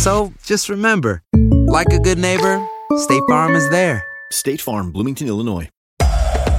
So 0.00 0.32
just 0.46 0.70
remember, 0.70 1.22
like 1.66 1.92
a 1.92 1.98
good 1.98 2.16
neighbor, 2.16 2.58
State 2.96 3.22
Farm 3.28 3.54
is 3.54 3.68
there. 3.68 4.02
State 4.32 4.62
Farm, 4.62 4.92
Bloomington, 4.92 5.28
Illinois. 5.28 5.68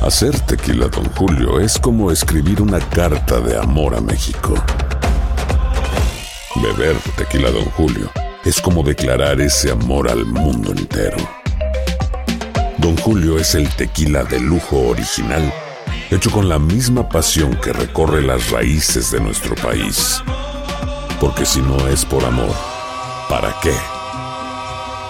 Hacer 0.04 0.40
tequila, 0.46 0.90
don 0.90 1.06
Julio, 1.16 1.60
es 1.60 1.80
como 1.80 2.12
escribir 2.12 2.62
una 2.62 2.80
carta 2.80 3.40
de 3.42 3.58
amor 3.58 3.96
a 3.96 4.00
México. 4.00 4.54
Beber 6.62 6.96
tequila, 7.18 7.50
don 7.50 7.66
Julio, 7.72 8.12
es 8.46 8.62
como 8.62 8.84
declarar 8.84 9.42
ese 9.42 9.72
amor 9.72 10.08
al 10.08 10.24
mundo 10.24 10.72
entero. 10.72 11.18
Don 12.78 12.96
Julio 12.98 13.40
es 13.40 13.56
el 13.56 13.68
tequila 13.76 14.24
de 14.24 14.40
lujo 14.40 14.90
original, 14.90 15.52
hecho 16.12 16.30
con 16.30 16.48
la 16.48 16.60
misma 16.60 17.10
pasión 17.10 17.56
que 17.56 17.74
recorre 17.74 18.22
las 18.22 18.52
raíces 18.52 19.10
de 19.10 19.20
nuestro 19.20 19.56
país. 19.56 20.22
Porque 21.20 21.44
si 21.44 21.60
no 21.60 21.88
es 21.88 22.06
por 22.06 22.24
amor, 22.24 22.71
¿Para 23.32 23.56
qué? 23.64 23.72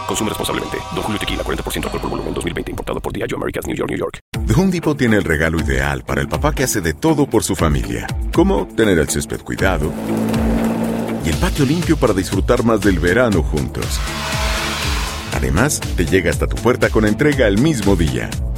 Consume 0.05 0.29
responsablemente. 0.29 0.77
Don 0.93 1.01
Julio 1.01 1.19
Tequila, 1.19 1.43
40% 1.43 1.85
alcohol 1.85 2.01
por 2.01 2.09
volumen, 2.11 2.33
2020. 2.35 2.69
Importado 2.69 2.99
por 2.99 3.11
Diageo 3.11 3.35
Americas, 3.35 3.65
New 3.65 3.75
York, 3.75 3.89
New 3.89 3.97
York. 3.97 4.19
The 4.45 4.53
Home 4.53 4.71
Depot 4.71 4.95
tiene 4.95 5.17
el 5.17 5.23
regalo 5.23 5.59
ideal 5.59 6.03
para 6.03 6.21
el 6.21 6.27
papá 6.27 6.53
que 6.53 6.63
hace 6.63 6.81
de 6.81 6.93
todo 6.93 7.25
por 7.25 7.43
su 7.43 7.55
familia. 7.55 8.05
Como 8.31 8.67
tener 8.67 8.99
el 8.99 9.09
césped 9.09 9.41
cuidado 9.41 9.91
y 11.25 11.29
el 11.29 11.35
patio 11.37 11.65
limpio 11.65 11.97
para 11.97 12.13
disfrutar 12.13 12.63
más 12.63 12.81
del 12.81 12.99
verano 12.99 13.41
juntos. 13.41 13.99
Además, 15.33 15.79
te 15.79 16.05
llega 16.05 16.29
hasta 16.29 16.45
tu 16.45 16.57
puerta 16.57 16.91
con 16.91 17.07
entrega 17.07 17.47
el 17.47 17.57
mismo 17.57 17.95
día. 17.95 18.29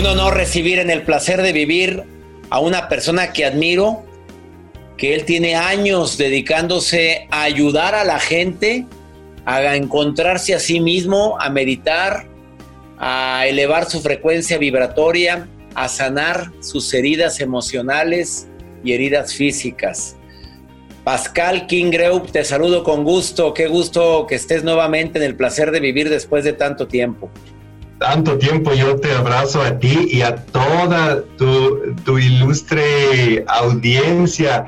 Un 0.00 0.06
honor 0.06 0.34
recibir 0.34 0.78
en 0.78 0.88
el 0.88 1.02
placer 1.02 1.42
de 1.42 1.52
vivir 1.52 2.04
a 2.48 2.58
una 2.58 2.88
persona 2.88 3.34
que 3.34 3.44
admiro, 3.44 4.02
que 4.96 5.14
él 5.14 5.26
tiene 5.26 5.56
años 5.56 6.16
dedicándose 6.16 7.28
a 7.30 7.42
ayudar 7.42 7.94
a 7.94 8.04
la 8.04 8.18
gente 8.18 8.86
a 9.44 9.76
encontrarse 9.76 10.54
a 10.54 10.58
sí 10.58 10.80
mismo, 10.80 11.36
a 11.38 11.50
meditar, 11.50 12.26
a 12.98 13.44
elevar 13.46 13.90
su 13.90 14.00
frecuencia 14.00 14.56
vibratoria, 14.56 15.46
a 15.74 15.86
sanar 15.86 16.50
sus 16.60 16.94
heridas 16.94 17.38
emocionales 17.40 18.48
y 18.82 18.94
heridas 18.94 19.34
físicas. 19.34 20.16
Pascal 21.04 21.66
Kingreup, 21.66 22.30
te 22.30 22.42
saludo 22.44 22.84
con 22.84 23.04
gusto. 23.04 23.52
Qué 23.52 23.66
gusto 23.66 24.26
que 24.26 24.36
estés 24.36 24.64
nuevamente 24.64 25.18
en 25.18 25.24
el 25.24 25.36
placer 25.36 25.70
de 25.70 25.80
vivir 25.80 26.08
después 26.08 26.42
de 26.42 26.54
tanto 26.54 26.88
tiempo. 26.88 27.30
Tanto 28.00 28.38
tiempo 28.38 28.72
yo 28.72 28.98
te 28.98 29.12
abrazo 29.12 29.60
a 29.60 29.78
ti 29.78 30.08
y 30.10 30.22
a 30.22 30.34
toda 30.34 31.22
tu, 31.36 31.94
tu 32.02 32.18
ilustre 32.18 33.44
audiencia. 33.46 34.66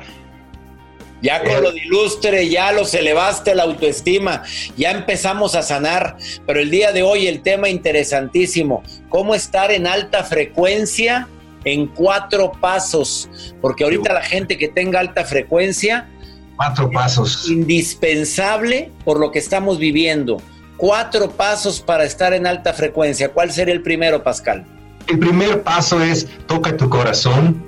Ya 1.23 1.43
con 1.43 1.63
lo 1.63 1.71
de 1.71 1.79
ilustre, 1.79 2.47
ya 2.47 2.71
los 2.71 2.93
elevaste 2.93 3.55
la 3.55 3.63
autoestima, 3.63 4.43
ya 4.77 4.91
empezamos 4.91 5.55
a 5.55 5.63
sanar, 5.63 6.17
pero 6.45 6.59
el 6.59 6.69
día 6.69 6.91
de 6.91 7.01
hoy 7.01 7.25
el 7.25 7.41
tema 7.41 7.69
interesantísimo, 7.69 8.83
cómo 9.09 9.33
estar 9.33 9.71
en 9.71 9.87
alta 9.87 10.23
frecuencia 10.23 11.27
en 11.65 11.87
cuatro 11.87 12.51
pasos, 12.51 13.27
porque 13.61 13.83
ahorita 13.83 14.13
la 14.13 14.21
gente 14.21 14.59
que 14.59 14.67
tenga 14.67 14.99
alta 14.99 15.23
frecuencia... 15.23 16.07
Cuatro 16.55 16.91
pasos. 16.91 17.49
Indispensable 17.49 18.91
por 19.03 19.19
lo 19.19 19.31
que 19.31 19.39
estamos 19.39 19.79
viviendo. 19.79 20.39
Cuatro 20.83 21.31
pasos 21.31 21.79
para 21.79 22.03
estar 22.03 22.33
en 22.33 22.45
alta 22.45 22.73
frecuencia. 22.73 23.31
¿Cuál 23.31 23.53
sería 23.53 23.73
el 23.73 23.81
primero, 23.81 24.21
Pascal? 24.21 24.65
El 25.07 25.17
primer 25.17 25.63
paso 25.63 26.03
es 26.03 26.27
toca 26.45 26.75
tu 26.75 26.89
corazón, 26.89 27.63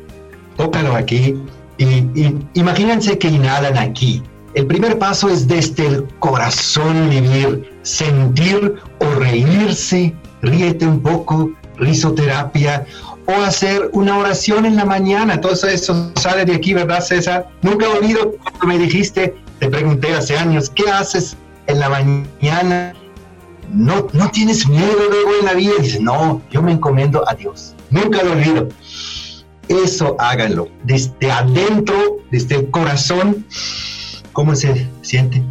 tócalo 0.58 0.94
aquí, 0.94 1.42
y, 1.78 2.36
imagínense 2.56 3.18
que 3.18 3.30
inhalan 3.30 3.78
aquí. 3.78 4.22
El 4.54 4.68
primer 4.68 5.00
paso 5.00 5.30
es 5.30 5.48
desde 5.48 5.88
el 5.88 6.04
corazón 6.20 7.10
vivir, 7.10 7.80
sentir 7.84 8.76
o 9.00 9.06
reírse, 9.18 10.14
ríete 10.42 10.86
un 10.86 11.00
poco, 11.00 11.52
risoterapia, 11.78 12.86
o 13.28 13.32
hacer 13.32 13.92
una 13.94 14.18
oración 14.18 14.66
en 14.66 14.76
la 14.76 14.84
mañana. 14.84 15.40
Todo 15.40 15.54
eso 15.54 16.12
sale 16.18 16.44
de 16.44 16.56
aquí, 16.56 16.74
¿verdad, 16.74 17.00
César? 17.00 17.48
Nunca 17.62 17.88
oído 17.88 18.34
cuando 18.44 18.68
me 18.68 18.78
dijiste, 18.78 19.38
te 19.60 19.70
pregunté 19.70 20.14
hace 20.14 20.38
años, 20.38 20.70
¿qué 20.70 20.92
haces 20.92 21.38
en 21.68 21.80
la 21.80 21.88
mañana? 21.88 22.94
No, 23.72 24.08
no 24.14 24.30
tienes 24.32 24.68
miedo 24.68 25.10
luego 25.10 25.32
en 25.40 25.46
la 25.46 25.54
vida. 25.54 25.74
dice, 25.80 26.00
no, 26.00 26.42
yo 26.52 26.62
me 26.62 26.72
encomiendo 26.72 27.28
a 27.28 27.34
Dios. 27.34 27.76
Nunca 27.90 28.24
lo 28.24 28.34
olvido. 28.34 28.70
Eso 29.68 30.16
háganlo 30.20 30.70
desde 30.84 31.32
adentro, 31.32 32.18
desde 32.32 32.56
el 32.56 32.72
corazón. 32.72 33.46
¿Cómo 34.34 34.56
se 34.56 34.88
siente? 35.02 35.42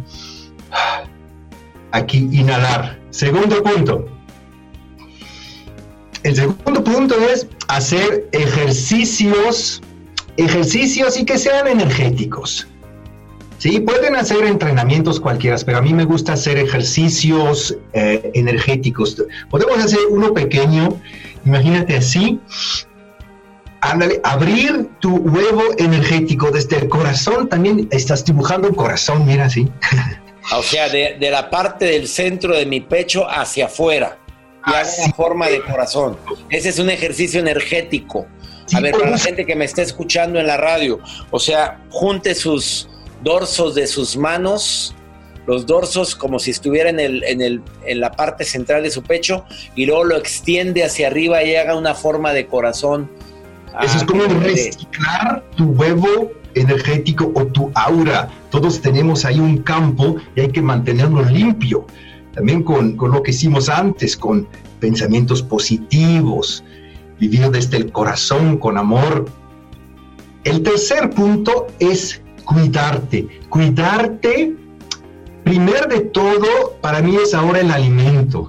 Aquí 1.91 2.29
inhalar. 2.31 2.99
Segundo 3.09 3.61
punto. 3.63 4.05
El 6.23 6.35
segundo 6.35 6.83
punto 6.83 7.15
es 7.29 7.47
hacer 7.67 8.27
ejercicios, 8.31 9.81
ejercicios 10.37 11.19
y 11.19 11.25
que 11.25 11.37
sean 11.37 11.67
energéticos. 11.67 12.67
Sí, 13.65 13.79
pueden 13.79 14.15
hacer 14.15 14.45
entrenamientos 14.45 15.19
cualquiera, 15.19 15.57
pero 15.65 15.79
a 15.79 15.81
mí 15.81 15.91
me 15.91 16.03
gusta 16.03 16.33
hacer 16.33 16.59
ejercicios 16.59 17.75
eh, 17.93 18.29
energéticos. 18.35 19.17
Podemos 19.49 19.79
hacer 19.79 20.01
uno 20.11 20.35
pequeño, 20.35 21.01
imagínate 21.47 21.97
así, 21.97 22.39
ándale, 23.81 24.21
abrir 24.23 24.87
tu 24.99 25.15
huevo 25.15 25.63
energético 25.79 26.51
desde 26.51 26.77
el 26.77 26.89
corazón, 26.89 27.49
también 27.49 27.87
estás 27.89 28.23
dibujando 28.23 28.67
un 28.67 28.75
corazón, 28.75 29.25
mira 29.25 29.45
así. 29.45 29.67
O 30.55 30.61
sea, 30.61 30.87
de, 30.87 31.17
la 31.19 31.49
parte 31.49 31.85
del 31.85 32.07
centro 32.07 32.55
de 32.55 32.67
mi 32.67 32.81
pecho 32.81 33.27
hacia 33.27 33.65
afuera. 33.65 34.19
Y 34.67 34.75
hago 34.75 34.89
una 35.05 35.13
forma 35.15 35.47
de 35.47 35.63
corazón. 35.63 36.19
Ese 36.51 36.69
es 36.69 36.77
un 36.77 36.91
ejercicio 36.91 37.39
energético. 37.39 38.27
a 38.75 38.79
ver, 38.79 38.91
para 38.91 39.09
la 39.09 39.17
gente 39.17 39.43
que 39.43 39.55
me 39.55 39.65
está 39.65 39.81
escuchando 39.81 40.39
en 40.39 40.45
la 40.45 40.57
radio, 40.57 40.99
o 41.31 41.39
sea, 41.39 41.83
junte 41.89 42.35
sus 42.35 42.89
dorsos 43.25 43.75
de 43.75 43.87
sus 43.87 44.15
manos, 44.15 44.95
los 45.45 45.65
dorsos 45.65 46.15
como 46.15 46.39
si 46.39 46.51
estuviera 46.51 46.89
en, 46.89 47.01
el, 47.01 47.23
en, 47.25 47.41
el, 47.41 47.61
en 47.85 47.99
la 47.99 48.13
parte 48.13 48.45
central 48.45 48.83
de 48.83 48.91
su 48.91 49.03
pecho, 49.03 49.43
y 49.75 49.85
luego 49.85 50.05
lo 50.05 50.15
extiende 50.15 50.85
hacia 50.85 51.07
arriba 51.07 51.43
y 51.43 51.55
haga 51.55 51.75
una 51.75 51.93
forma 51.93 52.31
de 52.31 52.47
corazón 52.47 53.09
eso 53.83 53.97
es 53.97 54.03
como 54.03 54.23
ah, 54.23 54.27
reciclar 54.27 55.43
tu 55.55 55.65
huevo 55.65 56.31
energético 56.53 57.31
o 57.35 57.45
tu 57.47 57.71
aura. 57.75 58.29
Todos 58.49 58.81
tenemos 58.81 59.25
ahí 59.25 59.39
un 59.39 59.57
campo 59.59 60.15
y 60.35 60.41
hay 60.41 60.47
que 60.49 60.61
mantenerlo 60.61 61.23
limpio. 61.23 61.85
También 62.33 62.63
con, 62.63 62.95
con 62.95 63.11
lo 63.11 63.21
que 63.21 63.31
hicimos 63.31 63.69
antes, 63.69 64.15
con 64.15 64.47
pensamientos 64.79 65.41
positivos, 65.41 66.63
vivir 67.19 67.49
desde 67.49 67.77
el 67.77 67.91
corazón, 67.91 68.57
con 68.57 68.77
amor. 68.77 69.25
El 70.43 70.63
tercer 70.63 71.09
punto 71.09 71.67
es 71.79 72.21
cuidarte. 72.45 73.27
Cuidarte, 73.49 74.55
primero 75.43 75.87
de 75.87 76.01
todo, 76.01 76.77
para 76.81 77.01
mí 77.01 77.15
es 77.15 77.33
ahora 77.33 77.59
el 77.59 77.71
alimento. 77.71 78.47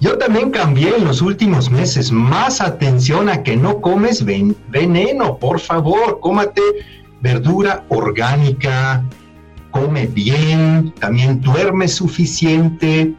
Yo 0.00 0.18
también 0.18 0.50
cambié 0.50 0.96
en 0.96 1.04
los 1.04 1.22
últimos 1.22 1.70
meses. 1.70 2.10
Más 2.10 2.60
atención 2.60 3.28
a 3.28 3.42
que 3.42 3.56
no 3.56 3.80
comes 3.80 4.24
veneno, 4.24 5.38
por 5.38 5.60
favor. 5.60 6.18
Cómate 6.20 6.60
verdura 7.20 7.84
orgánica, 7.88 9.04
come 9.70 10.06
bien, 10.08 10.92
también 10.98 11.40
duerme 11.40 11.86
suficiente. 11.86 13.14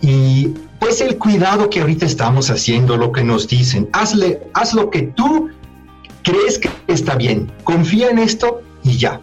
Y 0.00 0.48
pues 0.80 1.02
el 1.02 1.18
cuidado 1.18 1.68
que 1.68 1.82
ahorita 1.82 2.06
estamos 2.06 2.48
haciendo, 2.48 2.96
lo 2.96 3.12
que 3.12 3.22
nos 3.22 3.46
dicen, 3.46 3.88
haz 3.92 4.74
lo 4.74 4.90
que 4.90 5.02
tú 5.02 5.50
crees 6.22 6.58
que 6.58 6.70
está 6.86 7.16
bien. 7.16 7.52
Confía 7.64 8.08
en 8.08 8.18
esto 8.18 8.62
y 8.84 8.98
ya. 8.98 9.20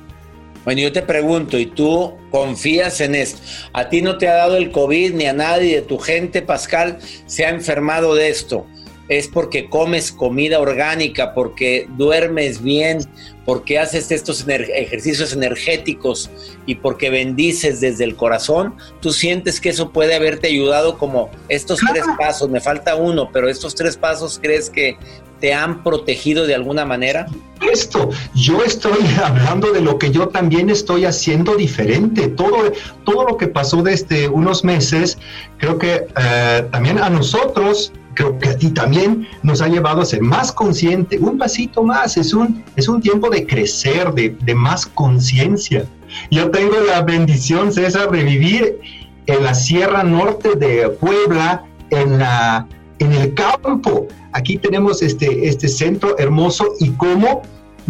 Bueno, 0.65 0.81
yo 0.81 0.91
te 0.91 1.01
pregunto, 1.01 1.57
¿y 1.57 1.65
tú 1.65 2.13
confías 2.31 3.01
en 3.01 3.15
esto? 3.15 3.41
¿A 3.73 3.89
ti 3.89 4.01
no 4.01 4.17
te 4.17 4.27
ha 4.27 4.35
dado 4.35 4.57
el 4.57 4.71
COVID 4.71 5.13
ni 5.13 5.25
a 5.25 5.33
nadie 5.33 5.75
de 5.75 5.81
tu 5.81 5.97
gente, 5.97 6.41
Pascal, 6.41 6.99
se 7.25 7.45
ha 7.45 7.49
enfermado 7.49 8.13
de 8.13 8.29
esto? 8.29 8.67
Es 9.07 9.27
porque 9.27 9.69
comes 9.69 10.11
comida 10.11 10.59
orgánica, 10.59 11.33
porque 11.33 11.87
duermes 11.97 12.61
bien, 12.61 12.99
porque 13.45 13.79
haces 13.79 14.11
estos 14.11 14.45
ejercicios 14.47 15.33
energéticos 15.33 16.29
y 16.67 16.75
porque 16.75 17.09
bendices 17.09 17.81
desde 17.81 18.03
el 18.03 18.15
corazón, 18.15 18.75
tú 19.01 19.11
sientes 19.11 19.59
que 19.59 19.69
eso 19.69 19.91
puede 19.91 20.13
haberte 20.13 20.49
ayudado 20.49 20.99
como 20.99 21.31
estos 21.47 21.79
tres 21.91 22.03
pasos, 22.19 22.47
me 22.51 22.61
falta 22.61 22.95
uno, 22.95 23.31
pero 23.33 23.49
estos 23.49 23.73
tres 23.73 23.97
pasos 23.97 24.37
crees 24.39 24.69
que 24.69 24.97
te 25.39 25.53
han 25.53 25.83
protegido 25.83 26.45
de 26.45 26.55
alguna 26.55 26.85
manera? 26.85 27.27
Esto, 27.71 28.09
yo 28.33 28.63
estoy 28.63 28.99
hablando 29.23 29.71
de 29.71 29.81
lo 29.81 29.97
que 29.97 30.11
yo 30.11 30.29
también 30.29 30.69
estoy 30.69 31.05
haciendo 31.05 31.55
diferente. 31.55 32.27
Todo, 32.27 32.71
todo 33.03 33.25
lo 33.25 33.37
que 33.37 33.47
pasó 33.47 33.81
desde 33.81 34.27
unos 34.27 34.63
meses, 34.63 35.17
creo 35.57 35.77
que 35.77 36.07
eh, 36.17 36.67
también 36.71 36.99
a 36.99 37.09
nosotros 37.09 37.91
creo 38.15 38.37
que 38.37 38.49
a 38.49 38.57
ti 38.57 38.69
también 38.71 39.27
nos 39.43 39.61
ha 39.61 39.69
llevado 39.69 40.01
a 40.01 40.05
ser 40.05 40.21
más 40.21 40.51
consciente, 40.51 41.17
un 41.19 41.37
pasito 41.37 41.83
más, 41.83 42.17
es 42.17 42.33
un, 42.33 42.65
es 42.75 42.89
un 42.89 43.01
tiempo 43.01 43.29
de 43.29 43.47
crecer, 43.47 44.11
de, 44.13 44.35
de 44.41 44.55
más 44.55 44.85
conciencia. 44.85 45.85
Yo 46.29 46.51
tengo 46.51 46.75
la 46.85 47.01
bendición, 47.01 47.71
César, 47.71 48.11
de 48.11 48.23
vivir 48.23 48.79
en 49.25 49.43
la 49.43 49.53
Sierra 49.53 50.03
Norte 50.03 50.55
de 50.55 50.89
Puebla, 50.89 51.63
en, 51.91 52.19
la, 52.19 52.67
en 52.99 53.13
el 53.13 53.33
campo. 53.33 54.07
Aquí 54.33 54.57
tenemos 54.57 55.01
este, 55.01 55.47
este 55.47 55.67
centro 55.67 56.17
hermoso 56.17 56.73
y 56.79 56.91
cómo, 56.91 57.41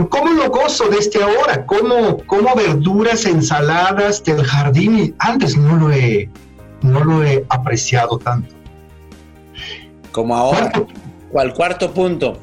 cómo 0.09 0.33
lo 0.33 0.49
gozo 0.49 0.87
desde 0.89 1.21
ahora, 1.21 1.65
cómo, 1.65 2.17
cómo 2.25 2.55
verduras, 2.55 3.25
ensaladas 3.25 4.23
del 4.23 4.43
jardín, 4.43 5.15
antes 5.19 5.57
no 5.57 5.75
lo 5.75 5.91
he, 5.91 6.29
no 6.81 7.03
lo 7.03 7.23
he 7.23 7.45
apreciado 7.49 8.17
tanto. 8.17 8.55
Como 10.11 10.35
ahora. 10.35 10.71
¿Cuál 11.31 11.53
cuarto 11.53 11.91
punto? 11.91 12.39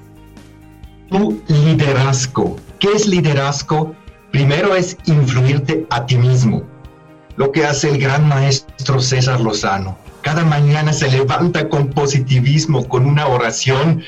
Tu 1.11 1.43
liderazgo. 1.49 2.57
¿Qué 2.79 2.93
es 2.93 3.07
liderazgo? 3.07 3.95
Primero 4.31 4.77
es 4.77 4.97
influirte 5.07 5.87
a 5.91 6.05
ti 6.05 6.17
mismo. 6.17 6.63
Lo 7.37 7.51
que 7.51 7.65
hace 7.65 7.91
el 7.91 7.99
gran 7.99 8.29
maestro 8.29 9.01
César 9.01 9.41
Lozano. 9.41 9.97
Cada 10.27 10.45
mañana 10.45 10.93
se 10.93 11.09
levanta 11.09 11.69
con 11.69 11.87
positivismo, 11.87 12.89
con 12.89 13.07
una 13.07 13.29
oración. 13.29 14.03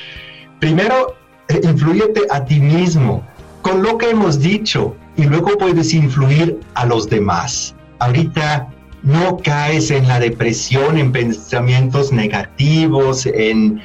Primero, 0.59 1.15
eh, 1.47 1.61
influyete 1.63 2.23
a 2.29 2.43
ti 2.43 2.59
mismo 2.59 3.23
con 3.61 3.81
lo 3.81 3.97
que 3.97 4.09
hemos 4.09 4.37
dicho 4.41 4.97
y 5.15 5.23
luego 5.23 5.57
puedes 5.57 5.93
influir 5.93 6.59
a 6.73 6.85
los 6.85 7.09
demás. 7.09 7.73
Ahorita 7.99 8.67
no 9.01 9.37
caes 9.37 9.91
en 9.91 10.09
la 10.09 10.19
depresión, 10.19 10.97
en 10.97 11.13
pensamientos 11.13 12.11
negativos, 12.11 13.25
en 13.25 13.81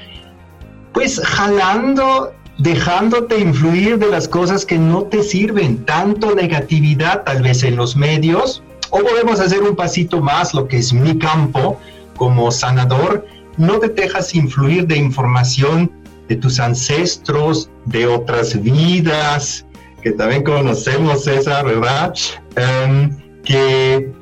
pues 0.93 1.21
jalando, 1.21 2.35
dejándote 2.59 3.39
influir 3.39 3.97
de 4.01 4.09
las 4.09 4.27
cosas 4.27 4.67
que 4.67 4.77
no 4.77 5.05
te 5.05 5.23
sirven, 5.23 5.85
tanto 5.85 6.35
negatividad 6.35 7.23
tal 7.23 7.43
vez 7.45 7.63
en 7.63 7.77
los 7.77 7.95
medios, 7.95 8.65
o 8.91 8.99
podemos 8.99 9.39
hacer 9.39 9.63
un 9.63 9.77
pasito 9.77 10.21
más, 10.21 10.53
lo 10.53 10.67
que 10.67 10.79
es 10.79 10.93
mi 10.93 11.17
campo 11.17 11.79
como 12.17 12.51
sanador, 12.51 13.27
no 13.57 13.79
te 13.79 13.89
dejas 13.89 14.35
influir 14.35 14.87
de 14.87 14.97
información 14.97 15.91
de 16.29 16.37
tus 16.37 16.59
ancestros, 16.59 17.71
de 17.87 18.07
otras 18.07 18.61
vidas, 18.61 19.67
que 20.03 20.13
también 20.13 20.43
conocemos 20.43 21.25
César, 21.25 21.65
¿verdad? 21.65 22.15
Em, 22.57 23.17
que 23.43 24.13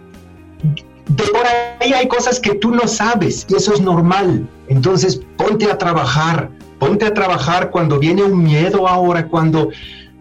de 1.08 1.24
por 1.24 1.44
ahí 1.46 1.92
hay 1.92 2.08
cosas 2.08 2.38
que 2.40 2.54
tú 2.54 2.70
no 2.70 2.86
sabes 2.86 3.46
y 3.48 3.56
eso 3.56 3.74
es 3.74 3.80
normal. 3.80 4.48
Entonces 4.68 5.20
ponte 5.36 5.70
a 5.70 5.78
trabajar, 5.78 6.50
ponte 6.78 7.04
a 7.04 7.14
trabajar 7.14 7.70
cuando 7.70 7.98
viene 7.98 8.22
un 8.22 8.42
miedo 8.42 8.88
ahora, 8.88 9.26
cuando 9.26 9.70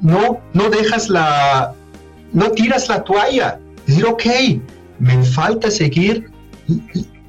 no, 0.02 0.40
no 0.54 0.70
dejas 0.70 1.10
la, 1.10 1.74
no 2.34 2.52
tiras 2.52 2.90
la 2.90 3.04
toalla. 3.04 3.60
Decir, 3.86 4.06
ok, 4.06 4.24
me 5.00 5.24
falta 5.24 5.72
seguir 5.72 6.30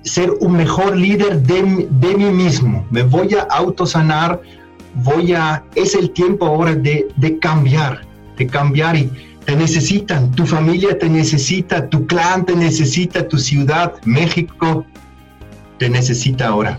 ser 0.02 0.30
un 0.40 0.52
mejor 0.52 0.96
líder 0.96 1.42
de, 1.42 1.88
de 1.90 2.16
mí 2.16 2.30
mismo. 2.30 2.86
Me 2.90 3.02
voy 3.02 3.34
a 3.34 3.42
autosanar, 3.42 4.40
voy 4.94 5.32
a, 5.32 5.64
es 5.74 5.94
el 5.94 6.10
tiempo 6.10 6.46
ahora 6.46 6.74
de, 6.74 7.08
de 7.16 7.38
cambiar, 7.38 8.02
de 8.36 8.46
cambiar 8.46 8.96
y 8.96 9.10
te 9.44 9.56
necesitan, 9.56 10.30
tu 10.32 10.46
familia 10.46 10.98
te 10.98 11.08
necesita, 11.08 11.88
tu 11.88 12.06
clan 12.06 12.46
te 12.46 12.54
necesita, 12.54 13.26
tu 13.26 13.38
ciudad, 13.38 13.94
México, 14.04 14.84
te 15.78 15.88
necesita 15.88 16.48
ahora. 16.48 16.78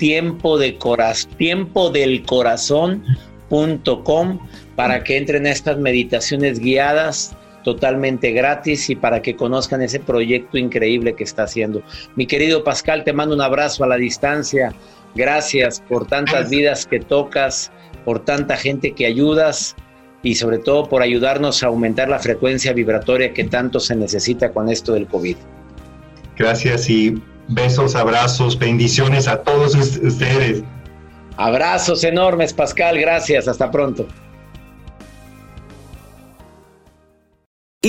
tiempo, 0.00 0.58
de 0.58 0.76
tiempo 1.36 1.90
del 1.90 2.24
corazón.com 2.24 4.38
para 4.74 5.04
que 5.04 5.18
entren 5.18 5.46
a 5.46 5.50
estas 5.50 5.78
meditaciones 5.78 6.58
guiadas 6.58 7.36
totalmente 7.62 8.32
gratis 8.32 8.88
y 8.88 8.96
para 8.96 9.20
que 9.20 9.36
conozcan 9.36 9.82
ese 9.82 10.00
proyecto 10.00 10.56
increíble 10.56 11.14
que 11.14 11.24
está 11.24 11.42
haciendo. 11.42 11.82
Mi 12.16 12.26
querido 12.26 12.64
Pascal, 12.64 13.04
te 13.04 13.12
mando 13.12 13.34
un 13.34 13.42
abrazo 13.42 13.84
a 13.84 13.86
la 13.86 13.96
distancia 13.96 14.74
Gracias 15.14 15.82
por 15.88 16.06
tantas 16.06 16.50
vidas 16.50 16.86
que 16.86 17.00
tocas, 17.00 17.72
por 18.04 18.24
tanta 18.24 18.56
gente 18.56 18.92
que 18.92 19.06
ayudas 19.06 19.74
y 20.22 20.34
sobre 20.34 20.58
todo 20.58 20.88
por 20.88 21.02
ayudarnos 21.02 21.62
a 21.62 21.66
aumentar 21.66 22.08
la 22.08 22.18
frecuencia 22.18 22.72
vibratoria 22.72 23.32
que 23.32 23.44
tanto 23.44 23.80
se 23.80 23.96
necesita 23.96 24.52
con 24.52 24.68
esto 24.68 24.92
del 24.92 25.06
COVID. 25.06 25.36
Gracias 26.36 26.88
y 26.88 27.20
besos, 27.50 27.94
abrazos, 27.94 28.58
bendiciones 28.58 29.28
a 29.28 29.42
todos 29.42 29.74
ustedes. 29.74 30.62
Abrazos 31.36 32.04
enormes, 32.04 32.52
Pascal, 32.52 32.98
gracias, 32.98 33.48
hasta 33.48 33.70
pronto. 33.70 34.06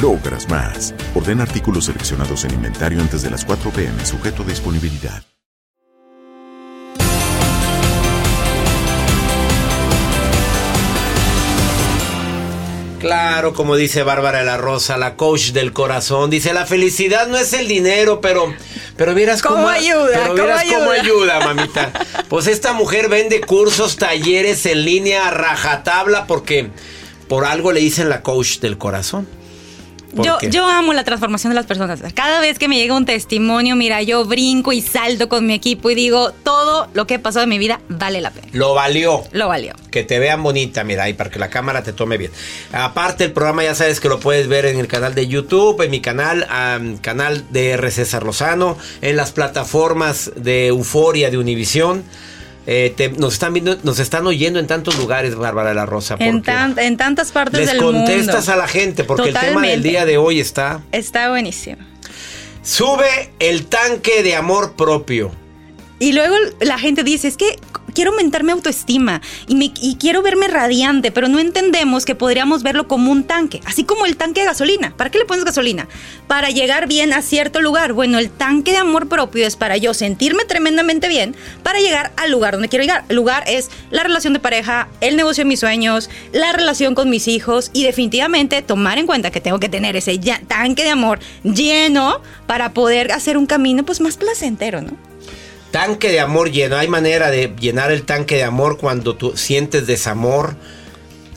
logras 0.00 0.48
más. 0.48 0.94
Orden 1.14 1.40
artículos 1.40 1.86
seleccionados 1.86 2.44
en 2.44 2.54
inventario 2.54 3.00
antes 3.00 3.22
de 3.22 3.30
las 3.30 3.44
4 3.44 3.70
pm, 3.70 4.04
sujeto 4.04 4.42
a 4.42 4.46
disponibilidad. 4.46 5.22
Claro, 13.00 13.54
como 13.54 13.76
dice 13.76 14.02
Bárbara 14.02 14.40
de 14.40 14.44
la 14.44 14.58
Rosa, 14.58 14.98
la 14.98 15.16
coach 15.16 15.52
del 15.52 15.72
corazón, 15.72 16.28
dice, 16.28 16.52
la 16.52 16.66
felicidad 16.66 17.28
no 17.28 17.38
es 17.38 17.54
el 17.54 17.66
dinero, 17.66 18.20
pero, 18.20 18.54
pero 18.96 19.14
vieras 19.14 19.40
cómo, 19.40 19.70
ayuda, 19.70 20.10
pero 20.12 20.34
vieras 20.34 20.64
cómo 20.64 20.90
ayuda, 20.90 21.40
mamita. 21.40 21.92
Pues 22.28 22.46
esta 22.46 22.74
mujer 22.74 23.08
vende 23.08 23.40
cursos, 23.40 23.96
talleres 23.96 24.66
en 24.66 24.84
línea 24.84 25.28
a 25.28 25.30
rajatabla 25.30 26.26
porque 26.26 26.68
por 27.26 27.46
algo 27.46 27.72
le 27.72 27.80
dicen 27.80 28.10
la 28.10 28.22
coach 28.22 28.58
del 28.58 28.76
corazón. 28.76 29.26
¿Por 30.14 30.24
Yo, 30.24 30.38
yo 30.40 30.66
amo 30.66 30.92
la 30.92 31.04
transformación 31.04 31.50
de 31.50 31.54
las 31.54 31.66
personas. 31.66 32.00
Cada 32.14 32.40
vez 32.40 32.58
que 32.58 32.68
me 32.68 32.76
llega 32.76 32.94
un 32.96 33.04
testimonio, 33.04 33.76
mira, 33.76 34.02
yo 34.02 34.24
brinco 34.24 34.72
y 34.72 34.80
salto 34.80 35.28
con 35.28 35.46
mi 35.46 35.54
equipo 35.54 35.90
y 35.90 35.94
digo, 35.94 36.32
todo 36.32 36.88
lo 36.94 37.06
que 37.06 37.14
he 37.14 37.18
pasado 37.18 37.44
en 37.44 37.50
mi 37.50 37.58
vida 37.58 37.80
vale 37.88 38.20
la 38.20 38.30
pena. 38.30 38.48
Lo 38.52 38.74
valió. 38.74 39.24
Lo 39.32 39.48
valió. 39.48 39.74
Que 39.90 40.04
te 40.04 40.18
vean 40.18 40.42
bonita, 40.42 40.84
mira, 40.84 41.04
ahí 41.04 41.14
para 41.14 41.30
que 41.30 41.38
la 41.38 41.48
cámara 41.48 41.82
te 41.82 41.92
tome 41.92 42.16
bien. 42.16 42.30
Aparte, 42.72 43.24
el 43.24 43.32
programa 43.32 43.64
ya 43.64 43.74
sabes 43.74 44.00
que 44.00 44.08
lo 44.08 44.20
puedes 44.20 44.48
ver 44.48 44.66
en 44.66 44.78
el 44.78 44.88
canal 44.88 45.14
de 45.14 45.26
YouTube, 45.26 45.80
en 45.82 45.90
mi 45.90 46.00
canal, 46.00 46.46
am, 46.48 46.98
canal 46.98 47.44
de 47.50 47.70
R. 47.70 47.90
César 47.90 48.24
Lozano, 48.24 48.76
en 49.02 49.16
las 49.16 49.32
plataformas 49.32 50.32
de 50.36 50.68
Euforia 50.68 51.30
de 51.30 51.38
Univisión. 51.38 52.04
Eh, 52.66 52.92
te- 52.96 53.08
nos 53.10 53.32
están 53.34 53.52
viendo, 53.54 53.78
nos 53.82 53.98
están 53.98 54.26
oyendo 54.26 54.58
en 54.60 54.66
tantos 54.66 54.96
lugares, 54.98 55.34
Bárbara 55.34 55.70
de 55.70 55.74
la 55.74 55.86
Rosa. 55.86 56.16
En, 56.18 56.42
tan- 56.42 56.78
en 56.78 56.96
tantas 56.96 57.32
partes 57.32 57.58
les 57.60 57.70
del 57.72 57.78
contestas 57.82 58.36
mundo. 58.46 58.52
a 58.52 58.56
la 58.56 58.68
gente, 58.68 59.02
porque 59.04 59.30
el 59.30 59.34
tema 59.38 59.62
del 59.66 59.82
día 59.82 60.04
de 60.04 60.18
hoy 60.18 60.40
está. 60.40 60.80
Está 60.92 61.30
buenísimo. 61.30 61.78
Sube 62.62 63.30
el 63.38 63.66
tanque 63.66 64.22
de 64.22 64.34
amor 64.36 64.74
propio. 64.74 65.32
Y 65.98 66.12
luego 66.12 66.34
la 66.60 66.78
gente 66.78 67.02
dice, 67.04 67.28
es 67.28 67.36
que 67.36 67.58
quiero 67.90 68.10
aumentar 68.12 68.44
mi 68.44 68.52
autoestima 68.52 69.20
y, 69.46 69.54
me- 69.54 69.72
y 69.80 69.96
quiero 69.96 70.22
verme 70.22 70.48
radiante, 70.48 71.12
pero 71.12 71.28
no 71.28 71.38
entendemos 71.38 72.04
que 72.04 72.14
podríamos 72.14 72.62
verlo 72.62 72.88
como 72.88 73.10
un 73.12 73.24
tanque, 73.24 73.60
así 73.66 73.84
como 73.84 74.06
el 74.06 74.16
tanque 74.16 74.40
de 74.40 74.46
gasolina. 74.46 74.94
¿Para 74.96 75.10
qué 75.10 75.18
le 75.18 75.24
pones 75.24 75.44
gasolina? 75.44 75.88
Para 76.26 76.50
llegar 76.50 76.86
bien 76.88 77.12
a 77.12 77.22
cierto 77.22 77.60
lugar. 77.60 77.92
Bueno, 77.92 78.18
el 78.18 78.30
tanque 78.30 78.72
de 78.72 78.78
amor 78.78 79.08
propio 79.08 79.46
es 79.46 79.56
para 79.56 79.76
yo 79.76 79.94
sentirme 79.94 80.44
tremendamente 80.44 81.08
bien, 81.08 81.34
para 81.62 81.80
llegar 81.80 82.12
al 82.16 82.30
lugar 82.30 82.54
donde 82.54 82.68
quiero 82.68 82.84
llegar. 82.84 83.04
El 83.08 83.16
lugar 83.16 83.44
es 83.46 83.70
la 83.90 84.02
relación 84.02 84.32
de 84.32 84.38
pareja, 84.40 84.88
el 85.00 85.16
negocio 85.16 85.44
de 85.44 85.48
mis 85.48 85.60
sueños, 85.60 86.08
la 86.32 86.52
relación 86.52 86.94
con 86.94 87.10
mis 87.10 87.28
hijos 87.28 87.70
y 87.72 87.84
definitivamente 87.84 88.62
tomar 88.62 88.98
en 88.98 89.06
cuenta 89.06 89.30
que 89.30 89.40
tengo 89.40 89.58
que 89.60 89.68
tener 89.68 89.96
ese 89.96 90.18
tanque 90.46 90.84
de 90.84 90.90
amor 90.90 91.18
lleno 91.42 92.20
para 92.46 92.72
poder 92.72 93.12
hacer 93.12 93.36
un 93.36 93.46
camino 93.46 93.84
pues 93.84 94.00
más 94.00 94.16
placentero, 94.16 94.80
¿no? 94.82 95.09
Tanque 95.70 96.10
de 96.10 96.20
amor 96.20 96.50
lleno. 96.50 96.76
Hay 96.76 96.88
manera 96.88 97.30
de 97.30 97.54
llenar 97.58 97.92
el 97.92 98.04
tanque 98.04 98.36
de 98.36 98.44
amor 98.44 98.78
cuando 98.78 99.16
tú 99.16 99.36
sientes 99.36 99.86
desamor, 99.86 100.56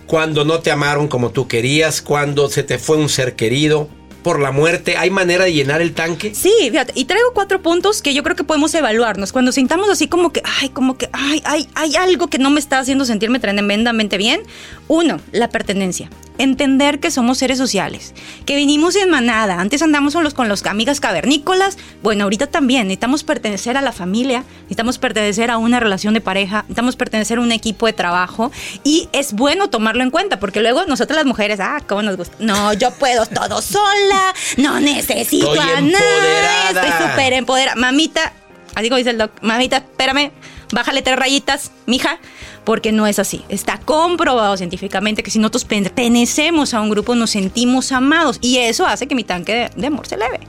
cuando 0.07 0.43
no 0.43 0.59
te 0.59 0.71
amaron 0.71 1.07
como 1.07 1.31
tú 1.31 1.47
querías, 1.47 2.01
cuando 2.01 2.49
se 2.49 2.63
te 2.63 2.79
fue 2.79 2.97
un 2.97 3.09
ser 3.09 3.35
querido, 3.35 3.89
por 4.23 4.39
la 4.39 4.51
muerte. 4.51 4.97
¿Hay 4.97 5.09
manera 5.09 5.43
de 5.43 5.53
llenar 5.53 5.81
el 5.81 5.93
tanque? 5.93 6.33
Sí, 6.33 6.53
fíjate, 6.71 6.93
y 6.95 7.05
traigo 7.05 7.33
cuatro 7.33 7.61
puntos 7.61 8.01
que 8.01 8.13
yo 8.13 8.23
creo 8.23 8.35
que 8.35 8.43
podemos 8.43 8.73
evaluarnos. 8.73 9.31
Cuando 9.31 9.51
sintamos 9.51 9.89
así 9.89 10.07
como 10.07 10.31
que, 10.31 10.41
ay, 10.61 10.69
como 10.69 10.97
que, 10.97 11.09
ay, 11.11 11.41
hay, 11.45 11.67
hay 11.75 11.95
algo 11.95 12.27
que 12.27 12.39
no 12.39 12.49
me 12.49 12.59
está 12.59 12.79
haciendo 12.79 13.05
sentirme 13.05 13.39
tremendamente 13.39 14.17
bien. 14.17 14.41
Uno, 14.87 15.19
la 15.31 15.49
pertenencia. 15.49 16.09
Entender 16.39 16.99
que 16.99 17.11
somos 17.11 17.37
seres 17.37 17.59
sociales, 17.59 18.15
que 18.45 18.55
vinimos 18.55 18.95
en 18.95 19.09
manada. 19.09 19.59
Antes 19.59 19.83
andamos 19.83 20.13
con 20.13 20.23
los, 20.23 20.33
con 20.33 20.49
los 20.49 20.65
amigas 20.65 20.99
cavernícolas. 20.99 21.77
Bueno, 22.01 22.23
ahorita 22.23 22.47
también 22.47 22.87
necesitamos 22.87 23.23
pertenecer 23.23 23.77
a 23.77 23.81
la 23.81 23.91
familia, 23.91 24.43
necesitamos 24.61 24.97
pertenecer 24.97 25.51
a 25.51 25.57
una 25.59 25.79
relación 25.79 26.13
de 26.15 26.21
pareja, 26.21 26.61
necesitamos 26.63 26.95
pertenecer 26.95 27.37
a 27.37 27.41
un 27.41 27.51
equipo 27.51 27.85
de 27.85 27.93
trabajo. 27.93 28.51
Y 28.83 29.09
es 29.11 29.33
bueno 29.33 29.69
tomarlo 29.69 30.01
en 30.01 30.09
cuenta, 30.09 30.39
porque 30.39 30.61
luego 30.61 30.85
nosotras 30.85 31.17
las 31.17 31.25
mujeres, 31.25 31.59
ah, 31.59 31.81
cómo 31.87 32.01
nos 32.01 32.17
gusta. 32.17 32.35
No, 32.39 32.73
yo 32.73 32.91
puedo 32.91 33.25
todo 33.27 33.61
sola, 33.61 34.12
no 34.57 34.79
necesito 34.79 35.53
Estoy 35.53 35.69
a 35.69 35.81
nadie, 35.81 36.67
estoy 36.69 37.09
súper 37.09 37.33
empoderada. 37.33 37.75
Mamita, 37.75 38.33
así 38.75 38.89
como 38.89 38.97
dice 38.97 39.11
el 39.11 39.17
doc, 39.17 39.31
mamita, 39.41 39.77
espérame, 39.77 40.31
bájale 40.71 41.01
tres 41.01 41.17
rayitas, 41.17 41.71
mija, 41.85 42.19
porque 42.63 42.91
no 42.91 43.07
es 43.07 43.19
así. 43.19 43.43
Está 43.49 43.77
comprobado 43.79 44.57
científicamente 44.57 45.23
que 45.23 45.31
si 45.31 45.39
nosotros 45.39 45.65
pertenecemos 45.65 46.73
a 46.73 46.81
un 46.81 46.89
grupo 46.89 47.15
nos 47.15 47.31
sentimos 47.31 47.91
amados 47.91 48.39
y 48.41 48.57
eso 48.57 48.85
hace 48.85 49.07
que 49.07 49.15
mi 49.15 49.23
tanque 49.23 49.53
de, 49.53 49.71
de 49.75 49.87
amor 49.87 50.07
se 50.07 50.15
eleve. 50.15 50.39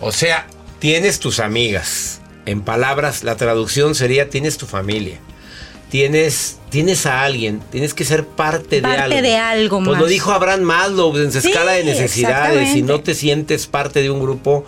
O 0.00 0.12
sea, 0.12 0.46
tienes 0.78 1.20
tus 1.20 1.40
amigas. 1.40 2.20
En 2.44 2.62
palabras, 2.62 3.24
la 3.24 3.36
traducción 3.36 3.94
sería 3.94 4.30
tienes 4.30 4.56
tu 4.56 4.66
familia. 4.66 5.18
Tienes, 5.90 6.58
tienes 6.68 7.06
a 7.06 7.22
alguien, 7.22 7.60
tienes 7.70 7.94
que 7.94 8.04
ser 8.04 8.26
parte, 8.26 8.76
de 8.76 8.82
Parte 8.82 9.02
algo. 9.02 9.22
de 9.22 9.36
algo 9.36 9.76
Pues 9.78 9.98
lo 9.98 10.02
más. 10.04 10.10
dijo 10.10 10.32
Abraham 10.32 10.62
Maslow 10.62 11.16
en 11.16 11.30
su 11.32 11.40
Sí, 11.40 11.48
escala 11.48 11.72
de 11.72 11.84
necesidades. 11.84 12.72
Si 12.72 12.82
no 12.82 13.00
te 13.00 13.14
sientes 13.14 13.66
parte 13.68 14.02
de 14.02 14.10
un 14.10 14.20
grupo, 14.20 14.64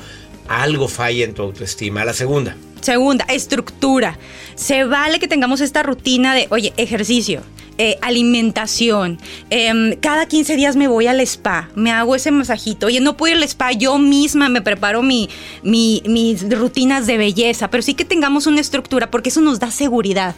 algo 0.49 0.87
falla 0.89 1.25
en 1.25 1.35
tu 1.35 1.43
autoestima. 1.43 2.05
La 2.05 2.13
segunda. 2.15 2.57
Segunda, 2.81 3.25
estructura. 3.29 4.17
Se 4.55 4.85
vale 4.85 5.19
que 5.19 5.27
tengamos 5.27 5.61
esta 5.61 5.83
rutina 5.83 6.35
de, 6.35 6.47
oye, 6.51 6.73
ejercicio, 6.77 7.43
eh, 7.79 7.99
alimentación. 8.01 9.19
em, 9.51 9.97
cada 9.97 10.27
15 10.27 10.55
días 10.57 10.77
me 10.77 10.87
voy 10.87 11.09
al 11.09 11.21
spa, 11.21 11.69
me 11.75 11.91
hago 11.91 12.15
ese 12.15 12.31
masajito. 12.31 12.87
Oye, 12.87 13.01
no 13.01 13.17
puedo 13.17 13.33
ir 13.35 13.39
al 13.43 13.49
spa, 13.49 13.73
yo 13.73 13.99
misma 13.99 14.49
me 14.49 14.63
preparo 14.63 15.03
mi, 15.03 15.29
mi- 15.65 16.03
mis 16.07 16.49
rutinas 16.57 17.07
de 17.09 17.19
belleza, 17.19 17.69
pero 17.71 17.83
sí 17.83 17.95
que 17.95 18.05
tengamos 18.05 18.47
una 18.47 18.61
estructura 18.61 19.11
porque 19.11 19.29
eso 19.31 19.41
nos 19.41 19.59
da 19.59 19.71
seguridad. 19.73 20.35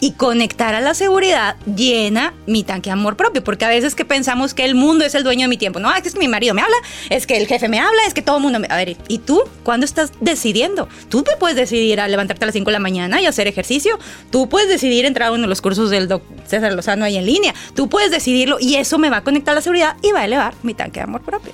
Y 0.00 0.12
conectar 0.12 0.74
a 0.74 0.80
la 0.80 0.94
seguridad 0.94 1.56
llena 1.66 2.34
mi 2.46 2.62
tanque 2.62 2.90
de 2.90 2.92
amor 2.92 3.16
propio, 3.16 3.42
porque 3.42 3.64
a 3.64 3.68
veces 3.68 3.94
que 3.94 4.04
pensamos 4.04 4.54
que 4.54 4.64
el 4.64 4.74
mundo 4.74 5.04
es 5.04 5.14
el 5.14 5.24
dueño 5.24 5.42
de 5.42 5.48
mi 5.48 5.56
tiempo. 5.56 5.80
No, 5.80 5.92
es 5.94 6.12
que 6.12 6.18
mi 6.18 6.28
marido 6.28 6.54
me 6.54 6.62
habla, 6.62 6.76
es 7.10 7.26
que 7.26 7.36
el 7.36 7.46
jefe 7.46 7.68
me 7.68 7.80
habla, 7.80 8.02
es 8.06 8.14
que 8.14 8.22
todo 8.22 8.36
el 8.36 8.42
mundo 8.42 8.60
me... 8.60 8.68
A 8.70 8.76
ver, 8.76 8.96
¿y 9.08 9.18
tú 9.18 9.42
cuándo 9.64 9.84
estás 9.84 10.12
decidiendo? 10.20 10.88
Tú 11.08 11.22
te 11.22 11.36
puedes 11.36 11.56
decidir 11.56 12.00
a 12.00 12.08
levantarte 12.08 12.44
a 12.44 12.46
las 12.46 12.54
5 12.54 12.66
de 12.66 12.72
la 12.72 12.78
mañana 12.78 13.20
y 13.20 13.26
hacer 13.26 13.48
ejercicio. 13.48 13.98
Tú 14.30 14.48
puedes 14.48 14.68
decidir 14.68 15.04
entrar 15.04 15.28
a 15.28 15.32
uno 15.32 15.42
de 15.42 15.48
los 15.48 15.60
cursos 15.60 15.90
del 15.90 16.06
doc 16.08 16.22
César 16.46 16.72
Lozano 16.72 17.04
ahí 17.04 17.16
en 17.16 17.26
línea. 17.26 17.54
Tú 17.74 17.88
puedes 17.88 18.10
decidirlo 18.10 18.58
y 18.60 18.76
eso 18.76 18.98
me 18.98 19.10
va 19.10 19.18
a 19.18 19.24
conectar 19.24 19.52
a 19.52 19.56
la 19.56 19.62
seguridad 19.62 19.96
y 20.02 20.12
va 20.12 20.20
a 20.20 20.24
elevar 20.24 20.54
mi 20.62 20.74
tanque 20.74 21.00
de 21.00 21.04
amor 21.04 21.22
propio. 21.22 21.52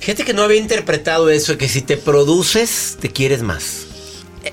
Gente 0.00 0.24
que 0.24 0.34
no 0.34 0.42
había 0.42 0.58
interpretado 0.58 1.30
eso, 1.30 1.56
que 1.58 1.68
si 1.68 1.80
te 1.80 1.96
produces, 1.96 2.96
te 3.00 3.10
quieres 3.10 3.42
más. 3.42 3.86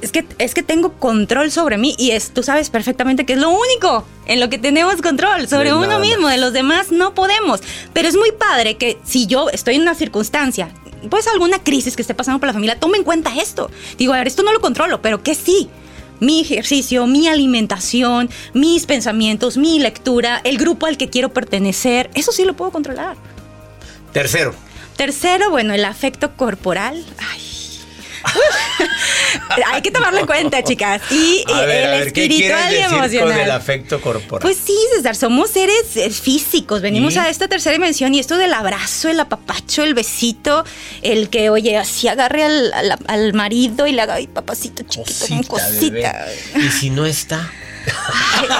Es 0.02 0.12
que, 0.12 0.25
es 0.38 0.54
que 0.54 0.63
tengo 0.63 0.93
control 0.93 1.52
sobre 1.52 1.78
mí 1.78 1.95
y 1.97 2.12
es, 2.12 2.32
tú 2.32 2.43
sabes 2.43 2.69
perfectamente 2.69 3.25
que 3.25 3.34
es 3.34 3.39
lo 3.39 3.49
único 3.49 4.06
en 4.28 4.39
lo 4.39 4.49
que 4.49 4.58
tenemos 4.58 5.02
control, 5.02 5.47
sobre 5.47 5.69
De 5.69 5.75
uno 5.75 5.88
nada 5.88 5.99
mismo, 5.99 6.28
de 6.28 6.38
los 6.38 6.54
demás 6.54 6.91
no 6.91 7.15
podemos. 7.15 7.62
Pero 7.93 8.08
es 8.08 8.15
muy 8.15 8.32
padre 8.32 8.78
que 8.78 8.99
si 9.04 9.25
yo 9.25 9.49
estoy 9.49 9.75
en 9.75 9.82
una 9.82 9.95
circunstancia, 9.95 10.69
pues 11.10 11.28
alguna 11.28 11.60
crisis 11.60 11.95
que 11.95 12.02
esté 12.02 12.13
pasando 12.13 12.39
por 12.39 12.47
la 12.47 12.54
familia, 12.54 12.80
tome 12.80 12.97
en 12.97 13.04
cuenta 13.04 13.32
esto. 13.36 13.71
Digo, 13.97 14.13
a 14.13 14.17
ver, 14.17 14.28
esto 14.28 14.43
no 14.43 14.54
lo 14.54 14.62
controlo, 14.62 15.02
pero 15.02 15.23
que 15.23 15.36
sí. 15.36 15.69
Mi 16.19 16.41
ejercicio, 16.41 17.08
mi 17.08 17.30
alimentación, 17.30 18.30
mis 18.54 18.86
pensamientos, 18.86 19.56
mi 19.56 19.80
lectura, 19.80 20.41
el 20.43 20.58
grupo 20.58 20.86
al 20.86 20.97
que 20.97 21.10
quiero 21.10 21.30
pertenecer, 21.30 22.10
eso 22.13 22.34
sí 22.34 22.43
lo 22.43 22.56
puedo 22.56 22.71
controlar. 22.71 23.15
Tercero. 24.12 24.54
Tercero, 24.97 25.49
bueno, 25.49 25.73
el 25.73 25.86
afecto 25.86 26.36
corporal. 26.36 27.06
Ay. 27.32 27.48
Hay 29.67 29.82
que 29.82 29.91
tomarlo 29.91 30.19
en 30.19 30.25
cuenta, 30.25 30.63
chicas. 30.63 31.01
Y 31.12 31.43
A 31.51 31.63
eh, 31.63 31.65
ver, 31.65 31.86
a 31.86 31.95
el 31.95 32.03
ver, 32.05 32.13
¿qué 32.13 32.27
quieres 32.27 32.58
espiritual 32.60 32.71
y 32.71 32.75
decir 32.75 32.89
con 32.89 33.03
el 33.03 33.15
emocional. 33.34 33.51
afecto 33.51 34.01
corporal? 34.01 34.41
Pues 34.41 34.58
sí, 34.63 34.77
César, 34.95 35.15
somos 35.15 35.49
seres 35.51 35.95
eh, 35.95 36.10
físicos. 36.10 36.82
Venimos 36.82 37.15
¿Y? 37.15 37.19
a 37.19 37.29
esta 37.29 37.47
tercera 37.47 37.73
dimensión 37.73 38.13
y 38.13 38.19
esto 38.19 38.38
del 38.38 38.53
abrazo, 38.53 39.10
el 39.10 39.19
apapacho, 39.19 39.84
el 39.84 39.93
besito, 39.93 40.63
el 41.01 41.29
que, 41.29 41.49
oye, 41.49 41.77
así 41.77 42.08
agarre 42.08 42.43
al, 42.43 42.73
al- 42.73 42.97
al 43.08 43.34
marido 43.34 43.88
y 43.88 43.91
le 43.93 44.01
haga, 44.01 44.15
ay, 44.15 44.27
papacito 44.27 44.84
chiquito, 44.84 45.47
cosita. 45.47 46.25
bebé. 46.53 46.65
Y 46.67 46.69
si 46.71 46.89
no 46.89 47.05
está. 47.05 47.49
Fíjese, 47.86 48.53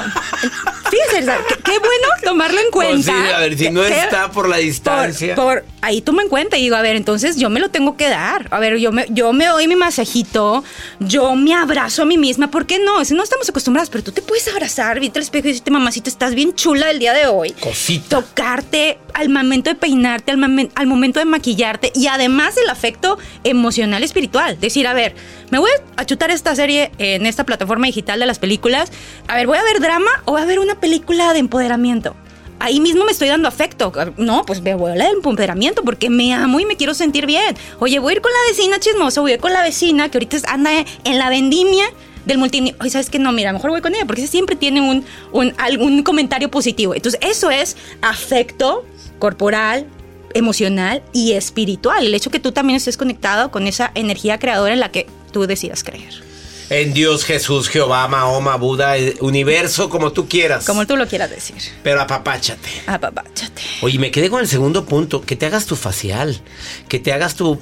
César, 1.10 1.40
qué, 1.64 1.72
bueno 1.80 2.08
tomarlo 2.24 2.60
en 2.60 2.68
Pues 2.72 3.06
sí, 3.06 3.12
cuenta. 3.12 3.38
a 3.38 3.40
ver, 3.40 3.58
si 3.58 3.70
no 3.70 3.82
Que- 3.82 4.00
está 4.00 4.32
por 4.32 4.48
la 4.50 4.58
distancia. 4.58 5.36
Por, 5.36 5.62
por- 5.62 5.66
ahí 5.82 6.02
tomo 6.02 6.22
en 6.22 6.30
cuenta 6.30 6.58
y 6.58 6.62
digo, 6.64 6.76
a 6.76 6.82
ver, 6.82 6.96
entonces 6.96 7.38
yo 7.38 7.50
me 7.50 7.60
lo 7.60 7.70
tengo 7.70 7.96
que 7.98 8.10
dar. 8.10 8.48
A 8.52 8.60
ver, 8.60 8.78
yo 8.78 8.92
me, 8.92 9.06
yo 9.10 9.32
me 9.34 9.46
doy 9.46 9.68
mi 9.68 9.76
masajito, 9.76 10.64
yo 11.00 11.36
me 11.36 11.54
abrazo 11.54 12.04
a 12.04 12.06
mí 12.06 12.18
misma. 12.18 12.52
¿Por 12.52 12.66
qué 12.66 12.80
no? 12.80 13.04
Si 13.06 13.14
no 13.14 13.24
estamos 13.24 13.48
acostumbradas, 13.50 13.90
pero 13.90 14.04
tú 14.04 14.12
te 14.12 14.22
puedes 14.22 14.48
abrazar, 14.48 15.00
viste 15.00 15.20
al 15.20 15.24
espejo 15.24 15.48
y 15.48 15.52
decirte, 15.52 15.72
mamacita, 15.72 16.10
estás 16.10 16.36
bien 16.36 16.54
chula 16.56 16.92
el 16.92 17.00
día 17.00 17.14
de 17.14 17.28
hoy. 17.28 17.52
Cosita. 17.52 18.18
Tocarte 18.22 18.98
al 19.14 19.30
momento 19.30 19.70
de 19.70 19.76
peinarte, 19.76 20.32
al, 20.32 20.38
momen- 20.38 20.72
al 20.76 20.88
momento 20.88 21.20
de 21.20 21.26
maquillarte 21.26 21.92
y 21.96 22.08
además 22.08 22.56
el 22.58 22.70
afecto 22.70 23.18
emocional 23.44 24.04
espiritual. 24.04 24.60
Decir, 24.60 24.88
a 24.88 24.94
ver, 24.94 25.16
me 25.50 25.60
voy 25.60 25.72
a 25.98 26.06
chutar 26.06 26.32
esta 26.32 26.56
serie 26.56 26.92
en 26.98 27.26
esta 27.26 27.44
plataforma 27.46 27.88
digital 27.88 28.20
de 28.20 28.26
las 28.26 28.40
películas. 28.40 28.92
A 29.28 29.36
ver, 29.36 29.48
¿voy 29.48 29.58
a 29.58 29.64
ver 29.64 29.80
drama 29.80 30.10
o 30.26 30.34
voy 30.34 30.42
a 30.42 30.46
ver 30.46 30.60
una 30.60 30.79
película 30.80 31.34
de 31.34 31.40
empoderamiento? 31.40 32.16
Ahí 32.60 32.82
mismo 32.82 33.06
me 33.06 33.12
estoy 33.12 33.30
dando 33.30 33.48
afecto. 33.48 33.92
No, 34.18 34.44
pues 34.46 34.62
me 34.62 34.76
voy 34.76 34.90
a 34.90 34.92
hablar 34.94 35.08
del 35.08 35.18
empoderamiento 35.18 35.84
porque 35.84 36.10
me 36.10 36.34
amo 36.34 36.60
y 36.60 36.66
me 36.66 36.76
quiero 36.76 36.94
sentir 36.94 37.26
bien. 37.26 37.56
Oye, 37.80 38.00
voy 38.00 38.12
a 38.12 38.16
ir 38.18 38.22
con 38.22 38.32
la 38.32 38.50
vecina 38.50 38.80
chismosa, 38.80 39.22
voy 39.22 39.32
a 39.32 39.34
ir 39.36 39.40
con 39.40 39.54
la 39.54 39.64
vecina 39.64 40.10
que 40.10 40.18
ahorita 40.18 40.38
anda 40.52 40.72
en 41.06 41.18
la 41.18 41.30
vendimia 41.30 41.86
del 42.26 42.38
multinivel. 42.38 42.80
Oye, 42.82 42.90
¿sabes 42.90 43.10
qué? 43.10 43.18
No, 43.18 43.32
mira, 43.32 43.54
mejor 43.54 43.72
voy 43.72 43.82
con 43.82 43.96
ella 43.96 44.06
porque 44.06 44.28
siempre 44.28 44.58
tiene 44.58 44.82
un, 44.82 45.06
un, 45.32 45.54
algún 45.58 46.04
comentario 46.04 46.52
positivo. 46.52 46.94
Entonces, 46.94 47.20
eso 47.24 47.50
es 47.50 47.78
afecto 48.02 48.86
corporal, 49.20 49.88
emocional 50.34 51.02
y 51.14 51.34
espiritual. 51.34 52.06
El 52.06 52.14
hecho 52.14 52.30
que 52.30 52.40
tú 52.40 52.52
también 52.52 52.76
estés 52.76 52.98
conectado 52.98 53.52
con 53.52 53.68
esa 53.68 53.92
energía 53.96 54.38
creadora 54.38 54.74
en 54.74 54.82
la 54.82 54.92
que 54.92 55.08
tú 55.32 55.48
decidas 55.48 55.84
creer. 55.84 56.29
En 56.70 56.94
Dios, 56.94 57.26
Jesús, 57.26 57.68
Jehová, 57.68 58.08
Mahoma, 58.08 58.56
Buda, 58.56 58.96
el 58.96 59.18
universo, 59.22 59.90
como 59.90 60.12
tú 60.12 60.28
quieras. 60.28 60.66
Como 60.66 60.86
tú 60.86 60.96
lo 60.96 61.08
quieras 61.08 61.32
decir. 61.32 61.56
Pero 61.82 62.00
apapáchate. 62.02 62.70
Apapáchate. 62.86 63.62
Oye, 63.82 63.98
me 63.98 64.12
quedé 64.12 64.30
con 64.30 64.42
el 64.42 64.48
segundo 64.48 64.86
punto, 64.86 65.22
que 65.22 65.36
te 65.36 65.48
hagas 65.48 65.66
tu 65.66 65.76
facial, 65.76 66.40
que 66.88 67.00
te 67.00 67.12
hagas 67.12 67.36
tu... 67.36 67.60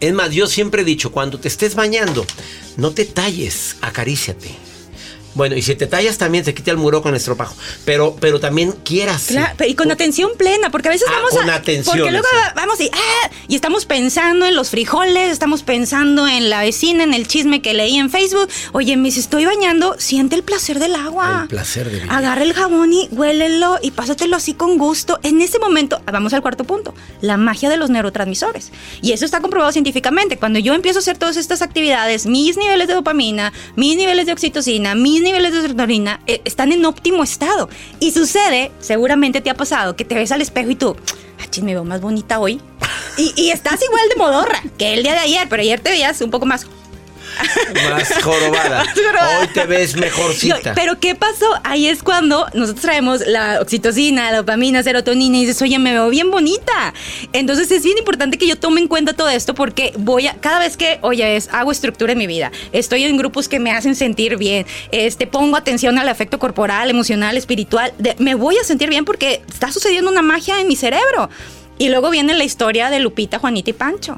Es 0.00 0.12
más, 0.14 0.30
yo 0.30 0.46
siempre 0.46 0.82
he 0.82 0.84
dicho, 0.84 1.12
cuando 1.12 1.38
te 1.38 1.48
estés 1.48 1.74
bañando, 1.74 2.24
no 2.78 2.92
te 2.92 3.04
talles, 3.04 3.76
acaríciate. 3.82 4.50
Bueno, 5.36 5.54
y 5.54 5.62
si 5.62 5.74
te 5.76 5.86
tallas 5.86 6.18
también 6.18 6.42
te 6.44 6.52
quita 6.54 6.70
el 6.72 6.78
muro 6.78 7.02
con 7.02 7.14
estropajo. 7.14 7.54
Pero, 7.84 8.16
pero 8.20 8.40
también 8.40 8.72
quieras. 8.72 9.26
Claro, 9.28 9.54
y 9.66 9.74
con 9.74 9.90
atención 9.92 10.30
plena, 10.36 10.70
porque 10.70 10.88
a 10.88 10.90
veces 10.90 11.06
Ah, 11.08 11.12
vamos 11.16 11.30
con 11.30 11.48
a. 11.48 11.54
atención, 11.54 11.96
porque 11.96 12.10
luego 12.10 12.26
vamos 12.56 12.80
y, 12.80 12.90
ah, 12.92 13.30
y 13.46 13.54
estamos 13.54 13.84
pensando 13.86 14.46
en 14.46 14.56
los 14.56 14.70
frijoles, 14.70 15.30
estamos 15.30 15.62
pensando 15.62 16.26
en 16.26 16.50
la 16.50 16.60
vecina, 16.62 17.04
en 17.04 17.14
el 17.14 17.28
chisme 17.28 17.62
que 17.62 17.74
leí 17.74 17.96
en 17.98 18.10
Facebook. 18.10 18.48
Oye, 18.72 18.96
me 18.96 19.10
estoy 19.10 19.44
bañando, 19.44 19.94
siente 19.98 20.34
el 20.36 20.42
placer 20.42 20.78
del 20.78 20.94
agua. 20.94 21.40
El 21.42 21.48
placer 21.48 21.84
de 21.88 21.94
vivir. 21.96 22.10
Agarra 22.10 22.42
el 22.42 22.52
jabón 22.54 22.92
y 22.92 23.08
huélelo 23.12 23.78
y 23.82 23.90
pásatelo 23.90 24.36
así 24.36 24.54
con 24.54 24.78
gusto. 24.78 25.18
En 25.22 25.40
ese 25.42 25.58
momento, 25.58 26.00
vamos 26.10 26.32
al 26.32 26.42
cuarto 26.42 26.64
punto, 26.64 26.94
la 27.20 27.36
magia 27.36 27.68
de 27.68 27.76
los 27.76 27.90
neurotransmisores. 27.90 28.72
Y 29.02 29.12
eso 29.12 29.24
está 29.26 29.40
comprobado 29.40 29.70
científicamente. 29.72 30.38
Cuando 30.38 30.58
yo 30.58 30.72
empiezo 30.74 30.98
a 30.98 31.02
hacer 31.02 31.18
todas 31.18 31.36
estas 31.36 31.60
actividades, 31.62 32.24
mis 32.26 32.56
niveles 32.56 32.88
de 32.88 32.94
dopamina, 32.94 33.52
mis 33.76 33.96
niveles 33.96 34.26
de 34.26 34.32
oxitocina, 34.32 34.94
mis 34.94 35.20
niveles 35.26 35.52
de 35.52 35.62
serotonina 35.62 36.20
eh, 36.26 36.40
están 36.44 36.72
en 36.72 36.84
óptimo 36.84 37.22
estado. 37.22 37.68
Y 38.00 38.12
sucede, 38.12 38.70
seguramente 38.80 39.40
te 39.40 39.50
ha 39.50 39.54
pasado, 39.54 39.96
que 39.96 40.04
te 40.04 40.14
ves 40.14 40.32
al 40.32 40.40
espejo 40.40 40.70
y 40.70 40.76
tú, 40.76 40.96
ah, 41.40 41.60
me 41.62 41.74
veo 41.74 41.84
más 41.84 42.00
bonita 42.00 42.38
hoy. 42.38 42.60
Y, 43.18 43.32
y 43.36 43.50
estás 43.50 43.82
igual 43.82 44.08
de 44.08 44.16
modorra 44.16 44.62
que 44.78 44.94
el 44.94 45.02
día 45.02 45.12
de 45.12 45.20
ayer, 45.20 45.48
pero 45.48 45.62
ayer 45.62 45.80
te 45.80 45.90
veías 45.90 46.20
un 46.20 46.30
poco 46.30 46.46
más 46.46 46.66
Más 47.90 48.22
jorobada. 48.22 48.84
Más 48.84 48.94
jorobada. 48.94 49.40
Hoy 49.40 49.48
te 49.48 49.64
ves 49.66 49.96
mejorcita. 49.96 50.74
Pero 50.74 50.98
¿qué 50.98 51.14
pasó? 51.14 51.46
Ahí 51.64 51.86
es 51.88 52.02
cuando 52.02 52.46
nosotros 52.54 52.82
traemos 52.82 53.20
la 53.26 53.60
oxitocina, 53.60 54.30
la 54.30 54.38
dopamina, 54.38 54.82
serotonina 54.82 55.36
y 55.38 55.40
dices, 55.46 55.60
oye, 55.62 55.78
me 55.78 55.92
veo 55.92 56.08
bien 56.10 56.30
bonita. 56.30 56.94
Entonces 57.32 57.70
es 57.70 57.82
bien 57.82 57.98
importante 57.98 58.38
que 58.38 58.46
yo 58.46 58.56
tome 58.56 58.80
en 58.80 58.88
cuenta 58.88 59.12
todo 59.12 59.28
esto 59.28 59.54
porque 59.54 59.92
voy 59.98 60.26
a, 60.26 60.34
cada 60.34 60.58
vez 60.58 60.76
que, 60.76 60.98
oye, 61.02 61.36
es, 61.36 61.48
hago 61.52 61.72
estructura 61.72 62.12
en 62.12 62.18
mi 62.18 62.26
vida, 62.26 62.50
estoy 62.72 63.04
en 63.04 63.16
grupos 63.16 63.48
que 63.48 63.58
me 63.58 63.72
hacen 63.72 63.94
sentir 63.94 64.36
bien, 64.36 64.66
este, 64.92 65.26
pongo 65.26 65.56
atención 65.56 65.98
al 65.98 66.08
afecto 66.08 66.38
corporal, 66.38 66.90
emocional, 66.90 67.36
espiritual, 67.36 67.92
de- 67.98 68.14
me 68.18 68.34
voy 68.34 68.56
a 68.58 68.64
sentir 68.64 68.88
bien 68.88 69.04
porque 69.04 69.42
está 69.48 69.70
sucediendo 69.72 70.10
una 70.10 70.22
magia 70.22 70.60
en 70.60 70.68
mi 70.68 70.76
cerebro. 70.76 71.28
Y 71.78 71.90
luego 71.90 72.08
viene 72.10 72.32
la 72.34 72.44
historia 72.44 72.88
de 72.88 73.00
Lupita, 73.00 73.38
Juanita 73.38 73.68
y 73.70 73.74
Pancho. 73.74 74.16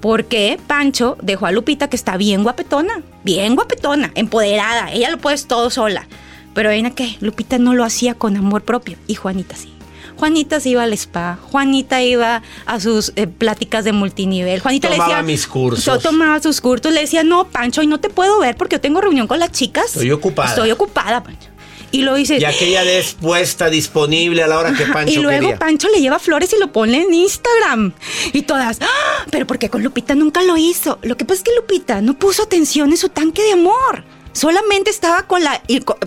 Porque 0.00 0.58
Pancho 0.66 1.16
dejó 1.20 1.46
a 1.46 1.52
Lupita 1.52 1.88
que 1.88 1.96
está 1.96 2.16
bien 2.16 2.42
guapetona, 2.44 3.02
bien 3.24 3.56
guapetona, 3.56 4.12
empoderada, 4.14 4.92
ella 4.92 5.10
lo 5.10 5.18
puede 5.18 5.36
todo 5.44 5.70
sola. 5.70 6.06
Pero 6.54 6.70
¿ven 6.70 6.90
qué? 6.92 7.16
Lupita 7.20 7.58
no 7.58 7.74
lo 7.74 7.84
hacía 7.84 8.14
con 8.14 8.36
amor 8.36 8.62
propio 8.62 8.96
y 9.06 9.14
Juanita 9.14 9.56
sí. 9.56 9.72
Juanita 10.16 10.58
se 10.58 10.70
iba 10.70 10.82
al 10.82 10.92
spa, 10.94 11.38
Juanita 11.50 12.02
iba 12.02 12.42
a 12.66 12.80
sus 12.80 13.12
eh, 13.14 13.28
pláticas 13.28 13.84
de 13.84 13.92
multinivel. 13.92 14.58
Juanita 14.60 14.88
le 14.88 14.96
Tomaba 14.96 15.14
decía, 15.18 15.22
mis 15.22 15.46
cursos. 15.46 15.84
Yo 15.84 15.98
tomaba 16.00 16.42
sus 16.42 16.60
cursos, 16.60 16.92
le 16.92 17.02
decía, 17.02 17.22
no, 17.22 17.44
Pancho, 17.46 17.82
hoy 17.82 17.86
no 17.86 18.00
te 18.00 18.10
puedo 18.10 18.40
ver 18.40 18.56
porque 18.56 18.76
yo 18.76 18.80
tengo 18.80 19.00
reunión 19.00 19.28
con 19.28 19.38
las 19.38 19.52
chicas. 19.52 19.86
Estoy 19.86 20.10
ocupada. 20.10 20.48
Estoy 20.48 20.72
ocupada, 20.72 21.22
Pancho. 21.22 21.50
Y 21.90 22.02
lo 22.02 22.14
dice, 22.14 22.38
Y 22.38 22.44
aquella 22.44 22.82
dispuesta, 22.84 23.70
disponible 23.70 24.42
a 24.42 24.46
la 24.46 24.58
hora 24.58 24.72
que 24.74 24.84
Pancho 24.92 25.12
y 25.12 25.22
luego 25.22 25.40
quería. 25.40 25.58
Pancho 25.58 25.88
le 25.88 26.00
lleva 26.00 26.18
flores 26.18 26.52
y 26.52 26.58
lo 26.60 26.70
pone 26.72 27.02
en 27.02 27.14
Instagram. 27.14 27.92
Y 28.32 28.42
todas, 28.42 28.78
"Ah, 28.80 29.26
pero 29.30 29.46
porque 29.46 29.70
con 29.70 29.82
Lupita 29.82 30.14
nunca 30.14 30.42
lo 30.42 30.56
hizo. 30.56 30.98
Lo 31.02 31.16
que 31.16 31.24
pasa 31.24 31.38
es 31.38 31.44
que 31.44 31.54
Lupita 31.56 32.00
no 32.02 32.14
puso 32.14 32.42
atención 32.42 32.90
en 32.90 32.96
su 32.98 33.08
tanque 33.08 33.42
de 33.42 33.52
amor. 33.52 34.04
Solamente 34.34 34.90
estaba 34.90 35.22
con 35.26 35.42
la 35.42 35.60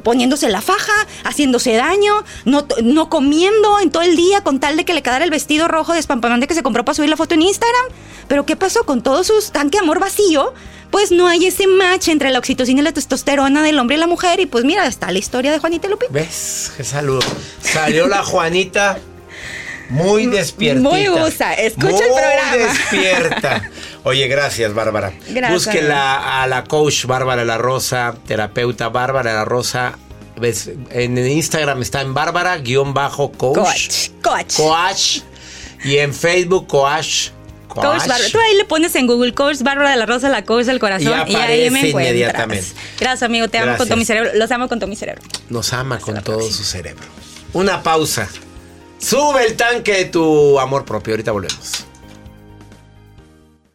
poniéndose 0.04 0.48
la 0.50 0.62
faja, 0.62 0.94
haciéndose 1.26 1.74
daño, 1.74 2.24
no, 2.46 2.65
no 2.82 3.10
comiendo 3.10 3.80
en 3.80 3.91
todo 3.91 4.04
el 4.04 4.15
día 4.15 4.41
con 4.41 4.60
tal 4.60 4.78
de 4.78 4.86
que 4.86 4.94
le 4.94 5.02
quedara 5.02 5.26
el 5.26 5.32
vestido 5.32 5.67
rojo 5.67 5.94
despampanante 5.94 6.48
que 6.48 6.54
se 6.54 6.63
compró 6.63 6.86
para 6.86 6.96
subir 6.96 7.10
la 7.10 7.17
foto 7.17 7.34
en 7.34 7.41
Instagram. 7.41 7.86
Pero 8.30 8.46
¿qué 8.46 8.56
pasó 8.56 8.86
con 8.86 9.02
todo 9.02 9.24
su 9.26 9.34
tanque 9.52 9.80
de 9.80 9.84
amor 9.84 10.00
vacío? 10.00 10.54
Pues 10.91 11.12
no 11.12 11.27
hay 11.27 11.45
ese 11.47 11.67
match 11.67 12.10
entre 12.10 12.30
la 12.32 12.39
oxitocina 12.39 12.82
y 12.82 12.84
la 12.84 12.91
testosterona 12.91 13.63
del 13.63 13.80
hombre 13.80 13.95
y 13.95 13.99
la 13.99 14.08
mujer. 14.08 14.39
Y 14.39 14.45
pues 14.45 14.65
mira, 14.65 14.86
está 14.88 15.12
la 15.12 15.19
historia 15.19 15.51
de 15.51 15.60
Juanita 15.60 15.88
Lupita. 15.88 16.12
¿Ves? 16.12 16.73
Qué 16.75 16.84
saludo. 16.84 17.21
Salió 17.62 18.08
la 18.08 18.23
Juanita 18.23 18.99
muy 19.91 20.25
despierta. 20.25 20.82
Muy 20.82 21.08
gusa. 21.08 21.54
Escucha 21.54 22.06
el 22.06 22.12
programa. 22.12 22.56
despierta. 22.58 23.69
Oye, 24.04 24.27
gracias, 24.27 24.73
Bárbara. 24.73 25.13
Gracias. 25.30 25.51
Búsquela 25.54 26.41
a 26.41 26.47
la 26.47 26.63
coach 26.63 27.06
Bárbara 27.06 27.43
La 27.45 27.58
Rosa, 27.58 28.15
terapeuta 28.25 28.89
Bárbara 28.89 29.34
La 29.34 29.45
Rosa. 29.45 29.97
En 30.91 31.17
Instagram 31.17 31.82
está 31.82 32.01
en 32.01 32.13
Bárbara-coach. 32.13 33.38
Coach. 33.38 34.10
Coach. 34.23 34.56
Coach. 34.56 35.19
Y 35.84 35.97
en 35.97 36.13
Facebook, 36.13 36.67
coach. 36.67 37.30
Coach 37.75 37.99
Bárbara. 38.07 38.23
Tú 38.31 38.39
ahí 38.39 38.55
le 38.55 38.65
pones 38.65 38.95
en 38.95 39.07
Google 39.07 39.34
Coach 39.34 39.60
Bárbara 39.62 39.89
de 39.91 39.97
la 39.97 40.05
Rosa, 40.05 40.29
la 40.29 40.43
coach 40.43 40.65
del 40.65 40.79
corazón. 40.79 41.13
Y 41.27 41.31
Y, 41.31 41.36
ahí 41.36 41.69
me 41.69 41.79
encuentras. 41.79 42.05
inmediatamente. 42.12 42.67
Gracias, 42.99 43.23
amigo. 43.23 43.47
Te 43.47 43.57
amo 43.57 43.77
con 43.77 43.88
todo 43.88 43.97
mi 43.97 44.05
cerebro. 44.05 44.31
Los 44.36 44.51
amo 44.51 44.67
con 44.67 44.79
todo 44.79 44.88
mi 44.89 44.95
cerebro. 44.95 45.21
Nos 45.49 45.73
ama 45.73 45.99
con 45.99 46.21
todo 46.23 46.41
su 46.41 46.63
cerebro. 46.63 47.03
Una 47.53 47.81
pausa. 47.84 48.27
Sube 48.99 49.45
el 49.45 49.55
tanque 49.55 49.93
de 49.93 50.05
tu 50.05 50.60
amor 50.60 50.86
propio. 50.86 51.13
Ahorita 51.13 51.31
volvemos. 51.31 51.86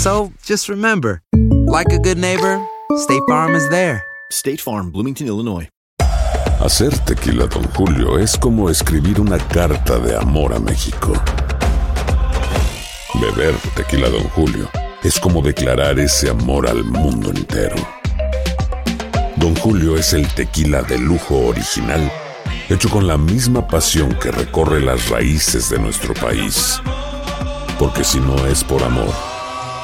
So 0.00 0.32
just 0.46 0.70
remember, 0.70 1.20
like 1.66 1.92
a 1.92 1.98
good 1.98 2.16
neighbor, 2.16 2.58
State 2.96 3.20
Farm 3.28 3.54
is 3.54 3.68
there. 3.68 4.02
State 4.30 4.58
Farm, 4.58 4.90
Bloomington, 4.90 5.26
Illinois. 5.26 5.68
Hacer 6.58 6.98
tequila, 7.04 7.46
Don 7.46 7.64
Julio, 7.74 8.16
es 8.16 8.34
como 8.38 8.70
escribir 8.70 9.20
una 9.20 9.36
carta 9.36 9.98
de 9.98 10.16
amor 10.16 10.54
a 10.54 10.58
México. 10.58 11.12
Beber 13.20 13.54
tequila, 13.76 14.08
Don 14.08 14.24
Julio, 14.30 14.70
es 15.02 15.20
como 15.20 15.42
declarar 15.42 15.98
ese 15.98 16.30
amor 16.30 16.66
al 16.66 16.82
mundo 16.82 17.28
entero. 17.28 17.76
Don 19.36 19.54
Julio 19.56 19.98
es 19.98 20.14
el 20.14 20.26
tequila 20.28 20.80
de 20.80 20.96
lujo 20.96 21.48
original, 21.48 22.10
hecho 22.70 22.88
con 22.88 23.06
la 23.06 23.18
misma 23.18 23.68
pasión 23.68 24.14
que 24.14 24.30
recorre 24.30 24.80
las 24.80 25.10
raíces 25.10 25.68
de 25.68 25.78
nuestro 25.78 26.14
país. 26.14 26.80
Porque 27.78 28.02
si 28.02 28.18
no 28.18 28.46
es 28.46 28.64
por 28.64 28.82
amor, 28.82 29.29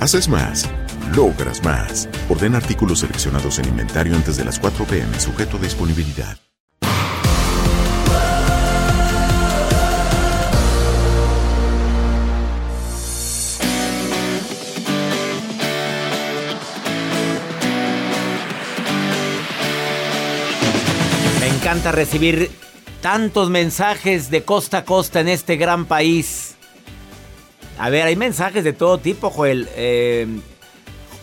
Haces 0.00 0.30
más, 0.30 0.66
logras 1.14 1.62
más. 1.62 2.08
Orden 2.30 2.54
artículos 2.54 3.00
seleccionados 3.00 3.58
en 3.58 3.68
inventario 3.68 4.16
antes 4.16 4.38
de 4.38 4.46
las 4.46 4.58
4 4.58 4.86
pm, 4.86 5.20
sujeto 5.20 5.58
a 5.58 5.60
disponibilidad. 5.60 6.38
Me 21.40 21.48
encanta 21.48 21.92
recibir 21.92 22.50
tantos 23.02 23.50
mensajes 23.50 24.30
de 24.30 24.44
costa 24.44 24.78
a 24.78 24.84
costa 24.86 25.20
en 25.20 25.28
este 25.28 25.56
gran 25.56 25.84
país. 25.84 26.56
A 27.80 27.88
ver, 27.88 28.06
hay 28.06 28.14
mensajes 28.14 28.62
de 28.62 28.74
todo 28.74 28.98
tipo, 28.98 29.30
Joel. 29.30 29.66
Eh, 29.74 30.26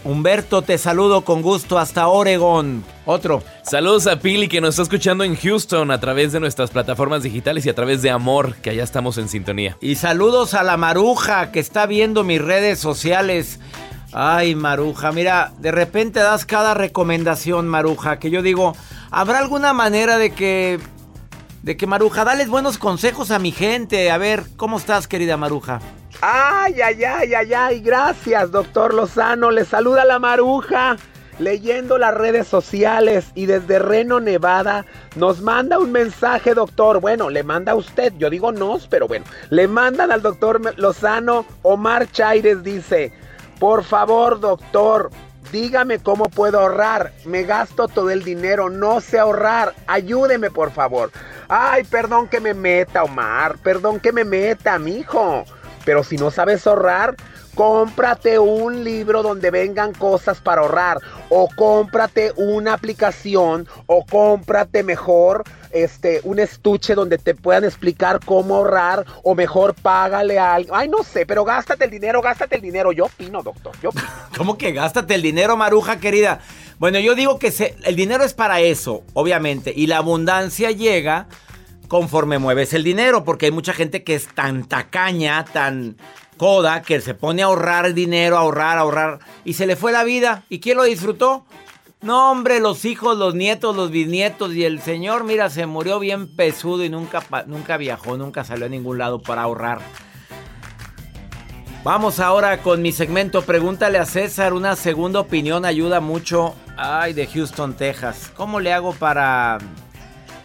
Humberto, 0.03 0.63
te 0.63 0.79
saludo 0.79 1.23
con 1.23 1.43
gusto 1.43 1.77
hasta 1.77 2.07
Oregon. 2.07 2.83
Otro. 3.05 3.43
Saludos 3.61 4.07
a 4.07 4.19
Pili 4.19 4.47
que 4.47 4.59
nos 4.59 4.71
está 4.71 4.81
escuchando 4.81 5.23
en 5.23 5.35
Houston 5.35 5.91
a 5.91 5.99
través 5.99 6.31
de 6.31 6.39
nuestras 6.39 6.71
plataformas 6.71 7.21
digitales 7.21 7.63
y 7.67 7.69
a 7.69 7.75
través 7.75 8.01
de 8.01 8.09
Amor, 8.09 8.55
que 8.55 8.71
allá 8.71 8.83
estamos 8.83 9.19
en 9.19 9.29
sintonía. 9.29 9.77
Y 9.81 9.95
saludos 9.95 10.55
a 10.55 10.63
la 10.63 10.77
Maruja 10.77 11.51
que 11.51 11.59
está 11.59 11.85
viendo 11.85 12.23
mis 12.23 12.41
redes 12.41 12.79
sociales. 12.79 13.59
Ay, 14.11 14.55
Maruja, 14.55 15.11
mira, 15.11 15.53
de 15.59 15.71
repente 15.71 16.21
das 16.21 16.45
cada 16.45 16.73
recomendación, 16.73 17.67
Maruja, 17.67 18.17
que 18.17 18.31
yo 18.31 18.41
digo, 18.41 18.75
¿habrá 19.11 19.37
alguna 19.37 19.73
manera 19.73 20.17
de 20.17 20.31
que 20.31 20.79
de 21.61 21.77
que 21.77 21.85
Maruja, 21.85 22.23
dales 22.23 22.49
buenos 22.49 22.79
consejos 22.79 23.29
a 23.29 23.37
mi 23.37 23.51
gente? 23.51 24.09
A 24.09 24.17
ver, 24.17 24.45
¿cómo 24.55 24.77
estás, 24.77 25.07
querida 25.07 25.37
Maruja? 25.37 25.81
Ay, 26.21 26.81
ay, 26.81 27.03
ay, 27.03 27.33
ay, 27.35 27.53
ay, 27.53 27.79
gracias, 27.79 28.51
doctor 28.51 28.93
Lozano. 28.93 29.51
Le 29.51 29.65
saluda 29.65 30.03
la 30.03 30.17
maruja. 30.17 30.97
Leyendo 31.37 31.99
las 31.99 32.15
redes 32.15 32.47
sociales 32.47 33.27
y 33.35 33.45
desde 33.45 33.77
Reno, 33.77 34.19
Nevada, 34.19 34.87
nos 35.15 35.41
manda 35.41 35.77
un 35.77 35.91
mensaje, 35.91 36.55
doctor. 36.55 36.99
Bueno, 36.99 37.29
le 37.29 37.43
manda 37.43 37.73
a 37.73 37.75
usted, 37.75 38.11
yo 38.17 38.31
digo 38.31 38.51
nos, 38.51 38.87
pero 38.87 39.07
bueno, 39.07 39.25
le 39.51 39.67
mandan 39.67 40.11
al 40.11 40.23
doctor 40.23 40.59
Lozano. 40.79 41.45
Omar 41.61 42.11
Chaires 42.11 42.63
dice: 42.63 43.13
Por 43.59 43.83
favor, 43.83 44.39
doctor, 44.39 45.11
dígame 45.51 45.99
cómo 45.99 46.25
puedo 46.25 46.59
ahorrar. 46.59 47.11
Me 47.25 47.43
gasto 47.43 47.87
todo 47.87 48.09
el 48.09 48.23
dinero, 48.23 48.71
no 48.71 48.99
sé 49.01 49.19
ahorrar. 49.19 49.75
Ayúdeme, 49.85 50.49
por 50.49 50.71
favor. 50.71 51.11
Ay, 51.47 51.83
perdón 51.83 52.27
que 52.27 52.39
me 52.39 52.55
meta, 52.55 53.03
Omar. 53.03 53.59
Perdón 53.59 53.99
que 53.99 54.11
me 54.11 54.23
meta, 54.23 54.79
mijo. 54.79 55.45
Pero 55.87 56.03
si 56.03 56.17
no 56.17 56.31
sabes 56.31 56.67
ahorrar, 56.67 57.15
cómprate 57.55 58.39
un 58.39 58.83
libro 58.83 59.23
donde 59.23 59.51
vengan 59.51 59.93
cosas 59.93 60.41
para 60.41 60.59
ahorrar. 60.59 60.99
O 61.29 61.47
cómprate 61.55 62.33
una 62.35 62.73
aplicación. 62.73 63.69
O 63.85 64.05
cómprate 64.05 64.83
mejor 64.83 65.45
este, 65.71 66.19
un 66.25 66.39
estuche 66.39 66.93
donde 66.93 67.17
te 67.17 67.35
puedan 67.35 67.63
explicar 67.63 68.19
cómo 68.25 68.57
ahorrar. 68.57 69.05
O 69.23 69.33
mejor 69.33 69.75
págale 69.75 70.37
a 70.37 70.55
alguien. 70.55 70.75
Ay, 70.75 70.89
no 70.89 71.03
sé, 71.03 71.25
pero 71.25 71.45
gástate 71.45 71.85
el 71.85 71.91
dinero, 71.91 72.21
gástate 72.21 72.57
el 72.57 72.61
dinero. 72.61 72.91
Yo 72.91 73.05
opino, 73.05 73.41
doctor. 73.41 73.73
Yo. 73.81 73.91
¿Cómo 74.37 74.57
que 74.57 74.73
gástate 74.73 75.15
el 75.15 75.21
dinero, 75.21 75.55
Maruja 75.55 76.01
querida? 76.01 76.41
Bueno, 76.79 76.99
yo 76.99 77.15
digo 77.15 77.39
que 77.39 77.51
se, 77.51 77.77
el 77.85 77.95
dinero 77.95 78.25
es 78.25 78.33
para 78.33 78.59
eso, 78.59 79.03
obviamente. 79.13 79.71
Y 79.73 79.87
la 79.87 79.99
abundancia 79.99 80.69
llega 80.71 81.27
conforme 81.87 82.39
mueves 82.39 82.73
el 82.73 82.83
dinero, 82.83 83.23
porque 83.23 83.47
hay 83.47 83.51
mucha 83.51 83.73
gente 83.73 84.03
que 84.03 84.15
es 84.15 84.27
tan 84.27 84.67
tacaña, 84.67 85.45
tan 85.45 85.97
coda, 86.37 86.81
que 86.81 87.01
se 87.01 87.13
pone 87.13 87.41
a 87.41 87.45
ahorrar 87.45 87.93
dinero, 87.93 88.37
ahorrar, 88.37 88.77
ahorrar, 88.77 89.19
y 89.43 89.53
se 89.53 89.65
le 89.65 89.75
fue 89.75 89.91
la 89.91 90.03
vida. 90.03 90.43
¿Y 90.49 90.59
quién 90.59 90.77
lo 90.77 90.83
disfrutó? 90.83 91.45
No, 92.01 92.31
hombre, 92.31 92.59
los 92.59 92.85
hijos, 92.85 93.17
los 93.17 93.33
nietos, 93.33 93.75
los 93.75 93.89
bisnietos 93.89 94.53
y 94.53 94.63
el 94.63 94.81
señor, 94.81 95.23
mira, 95.23 95.49
se 95.49 95.65
murió 95.65 95.99
bien 95.99 96.35
pesudo 96.35 96.83
y 96.83 96.89
nunca, 96.89 97.23
nunca 97.47 97.77
viajó, 97.77 98.17
nunca 98.17 98.43
salió 98.43 98.67
a 98.67 98.69
ningún 98.69 98.99
lado 98.99 99.19
para 99.19 99.41
ahorrar. 99.41 99.79
Vamos 101.83 102.19
ahora 102.19 102.61
con 102.61 102.81
mi 102.81 102.91
segmento 102.91 103.43
Pregúntale 103.43 103.97
a 103.97 104.05
César. 104.05 104.53
Una 104.53 104.75
segunda 104.75 105.21
opinión 105.21 105.63
ayuda 105.63 106.01
mucho. 106.01 106.53
Ay, 106.75 107.13
de 107.13 107.25
Houston, 107.27 107.75
Texas. 107.75 108.29
¿Cómo 108.35 108.59
le 108.59 108.73
hago 108.73 108.93
para 108.93 109.57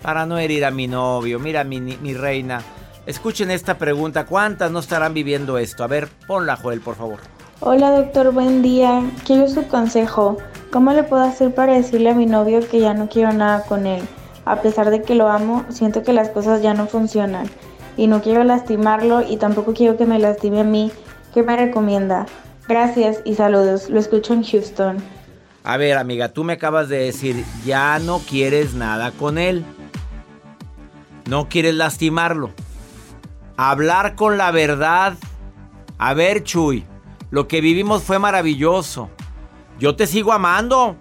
para 0.03 0.27
no 0.27 0.39
herir 0.39 0.65
a 0.65 0.71
mi 0.71 0.89
novio. 0.89 1.39
Mira, 1.39 1.65
mi, 1.65 1.81
mi 1.81 2.15
reina. 2.15 2.61
Escuchen 3.07 3.51
esta 3.51 3.79
pregunta. 3.79 4.27
¿Cuántas 4.27 4.71
no 4.71 4.81
estarán 4.81 5.15
viviendo 5.15 5.59
esto? 5.59 5.85
A 5.85 5.87
ver, 5.87 6.09
ponla, 6.27 6.57
Joel, 6.57 6.81
por 6.81 6.97
favor. 6.97 7.19
Hola, 7.61 7.91
doctor. 7.91 8.33
Buen 8.33 8.63
día. 8.63 9.03
Quiero 9.25 9.49
su 9.49 9.67
consejo. 9.69 10.37
¿Cómo 10.71 10.93
le 10.93 11.03
puedo 11.03 11.23
hacer 11.23 11.55
para 11.55 11.75
decirle 11.75 12.11
a 12.11 12.15
mi 12.15 12.27
novio 12.27 12.61
que 12.69 12.81
ya 12.81 12.95
no 12.95 13.09
quiero 13.09 13.33
nada 13.33 13.65
con 13.65 13.87
él? 13.87 14.03
A 14.45 14.61
pesar 14.61 14.91
de 14.91 15.03
que 15.03 15.15
lo 15.15 15.29
amo, 15.29 15.65
siento 15.69 16.03
que 16.03 16.13
las 16.13 16.29
cosas 16.31 16.63
ya 16.63 16.75
no 16.75 16.87
funcionan. 16.87 17.49
Y 17.97 18.07
no 18.07 18.23
quiero 18.23 18.43
lastimarlo 18.43 19.23
y 19.23 19.37
tampoco 19.37 19.75
quiero 19.75 19.97
que 19.97 20.07
me 20.07 20.19
lastime 20.19 20.61
a 20.61 20.65
mí. 20.65 20.91
¿Qué 21.35 21.43
me 21.43 21.57
recomienda? 21.57 22.27
Gracias 22.69 23.21
y 23.25 23.35
saludos. 23.35 23.91
Lo 23.91 24.01
escucho 24.01 24.33
en 24.33 24.45
Houston. 24.45 24.97
A 25.65 25.77
ver, 25.77 25.97
amiga, 25.99 26.31
tú 26.31 26.43
me 26.43 26.55
acabas 26.55 26.89
de 26.89 26.99
decir, 26.99 27.45
ya 27.65 27.99
no 28.01 28.19
quieres 28.19 28.75
nada 28.75 29.13
con 29.13 29.39
él. 29.39 29.65
No 31.33 31.49
quieres 31.49 31.75
lastimarlo. 31.75 32.51
Hablar 33.57 34.17
con 34.17 34.37
la 34.37 34.51
verdad. 34.51 35.17
A 35.97 36.13
ver, 36.13 36.45
Chuy, 36.45 36.85
lo 37.31 37.49
que 37.49 37.63
vivimos 37.63 38.03
fue 38.03 38.19
maravilloso. 38.19 39.09
Yo 39.79 39.97
te 39.97 40.07
sigo 40.07 40.35
amando. 40.35 40.95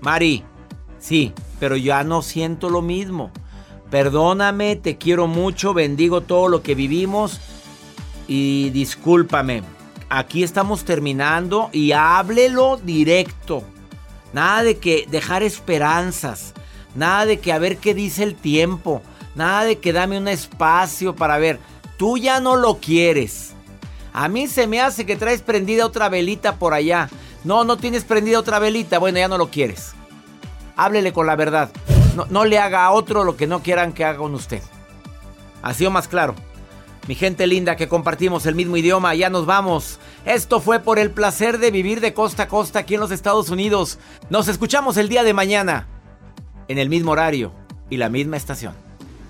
Mari, 0.00 0.42
sí, 0.98 1.32
pero 1.60 1.76
ya 1.76 2.02
no 2.02 2.22
siento 2.22 2.68
lo 2.68 2.82
mismo. 2.82 3.30
Perdóname, 3.92 4.74
te 4.74 4.98
quiero 4.98 5.28
mucho, 5.28 5.72
bendigo 5.72 6.22
todo 6.22 6.48
lo 6.48 6.60
que 6.60 6.74
vivimos 6.74 7.40
y 8.26 8.70
discúlpame. 8.70 9.62
Aquí 10.08 10.42
estamos 10.42 10.84
terminando 10.84 11.70
y 11.72 11.92
háblelo 11.92 12.76
directo. 12.78 13.62
Nada 14.32 14.64
de 14.64 14.78
que 14.78 15.06
dejar 15.08 15.44
esperanzas. 15.44 16.54
Nada 16.96 17.24
de 17.24 17.38
que 17.38 17.52
a 17.52 17.58
ver 17.58 17.76
qué 17.76 17.94
dice 17.94 18.24
el 18.24 18.34
tiempo. 18.34 19.00
Nada 19.34 19.64
de 19.64 19.78
que 19.78 19.92
dame 19.92 20.18
un 20.18 20.28
espacio 20.28 21.16
para 21.16 21.38
ver. 21.38 21.58
Tú 21.96 22.18
ya 22.18 22.40
no 22.40 22.56
lo 22.56 22.78
quieres. 22.78 23.52
A 24.12 24.28
mí 24.28 24.46
se 24.46 24.66
me 24.66 24.80
hace 24.80 25.06
que 25.06 25.16
traes 25.16 25.42
prendida 25.42 25.86
otra 25.86 26.08
velita 26.08 26.56
por 26.56 26.74
allá. 26.74 27.08
No, 27.42 27.64
no 27.64 27.76
tienes 27.76 28.04
prendida 28.04 28.38
otra 28.38 28.58
velita. 28.58 28.98
Bueno, 28.98 29.18
ya 29.18 29.28
no 29.28 29.38
lo 29.38 29.50
quieres. 29.50 29.92
Háblele 30.76 31.12
con 31.12 31.26
la 31.26 31.36
verdad. 31.36 31.70
No, 32.16 32.26
no 32.30 32.44
le 32.44 32.58
haga 32.58 32.84
a 32.84 32.92
otro 32.92 33.24
lo 33.24 33.36
que 33.36 33.46
no 33.46 33.62
quieran 33.62 33.92
que 33.92 34.04
haga 34.04 34.18
con 34.18 34.34
usted. 34.34 34.62
Así 35.62 35.84
o 35.84 35.90
más 35.90 36.08
claro. 36.08 36.34
Mi 37.06 37.14
gente 37.14 37.46
linda 37.46 37.76
que 37.76 37.88
compartimos 37.88 38.46
el 38.46 38.54
mismo 38.54 38.78
idioma, 38.78 39.14
ya 39.14 39.28
nos 39.28 39.44
vamos. 39.44 39.98
Esto 40.24 40.60
fue 40.60 40.80
por 40.80 40.98
el 40.98 41.10
placer 41.10 41.58
de 41.58 41.70
vivir 41.70 42.00
de 42.00 42.14
costa 42.14 42.44
a 42.44 42.48
costa 42.48 42.78
aquí 42.78 42.94
en 42.94 43.00
los 43.00 43.10
Estados 43.10 43.50
Unidos. 43.50 43.98
Nos 44.30 44.48
escuchamos 44.48 44.96
el 44.96 45.10
día 45.10 45.22
de 45.22 45.34
mañana, 45.34 45.86
en 46.68 46.78
el 46.78 46.88
mismo 46.88 47.12
horario 47.12 47.52
y 47.90 47.98
la 47.98 48.08
misma 48.08 48.38
estación. 48.38 48.74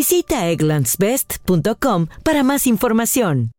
Visita 0.00 0.46
egglandsbest.com 0.46 2.06
para 2.24 2.42
más 2.42 2.66
información. 2.66 3.50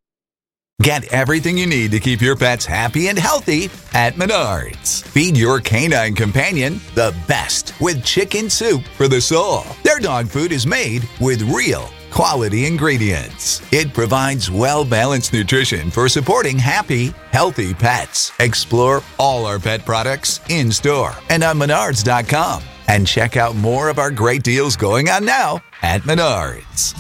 Get 0.82 1.06
everything 1.14 1.56
you 1.56 1.68
need 1.68 1.92
to 1.92 2.00
keep 2.00 2.20
your 2.20 2.36
pets 2.36 2.66
happy 2.66 3.10
and 3.10 3.20
healthy 3.20 3.70
at 3.94 4.16
Menards. 4.16 5.04
Feed 5.04 5.38
your 5.38 5.60
canine 5.60 6.16
companion 6.16 6.82
the 6.96 7.14
best 7.28 7.76
with 7.80 8.04
chicken 8.04 8.50
soup 8.50 8.82
for 8.98 9.08
the 9.08 9.22
soul. 9.22 9.64
Their 9.84 10.00
dog 10.00 10.30
food 10.30 10.52
is 10.52 10.66
made 10.66 11.08
with 11.20 11.44
real 11.44 11.88
quality 12.12 12.66
ingredients. 12.66 13.62
It 13.72 13.94
provides 13.94 14.52
well 14.52 14.86
balanced 14.86 15.34
nutrition 15.34 15.90
for 15.90 16.08
supporting 16.10 16.60
happy, 16.60 17.14
healthy 17.32 17.74
pets. 17.74 18.32
Explore 18.40 19.02
all 19.18 19.46
our 19.46 19.58
pet 19.58 19.86
products 19.86 20.42
in 20.50 20.72
store 20.72 21.14
and 21.30 21.44
on 21.44 21.58
menards.com. 21.58 22.62
And 22.88 23.08
check 23.08 23.38
out 23.38 23.56
more 23.56 23.90
of 23.90 23.98
our 23.98 24.12
great 24.12 24.44
deals 24.44 24.76
going 24.76 25.10
on 25.10 25.26
now 25.26 25.62
at 25.82 26.02
Menards. 26.02 26.94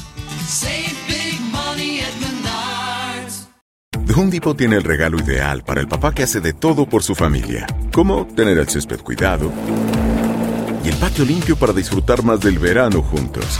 Save 0.47 0.97
big 1.07 1.39
money 1.51 1.99
at 1.99 2.14
Menards. 2.14 3.47
The 4.07 4.14
Home 4.14 4.30
Depot 4.30 4.55
tiene 4.55 4.78
el 4.78 4.84
regalo 4.84 5.20
ideal 5.20 5.64
para 5.64 5.82
el 5.82 5.88
papá 5.88 6.14
que 6.14 6.24
hace 6.24 6.39
de 6.39 6.53
todo 6.53 6.86
por 6.86 7.03
su 7.03 7.14
familia, 7.14 7.68
como 7.91 8.26
tener 8.26 8.57
el 8.57 8.70
césped 8.70 9.01
cuidado 9.01 9.51
y 10.84 10.89
el 10.89 10.95
patio 10.95 11.26
limpio 11.26 11.55
para 11.55 11.74
disfrutar 11.74 12.24
más 12.24 12.39
del 12.39 12.57
verano 12.57 13.01
juntos. 13.01 13.59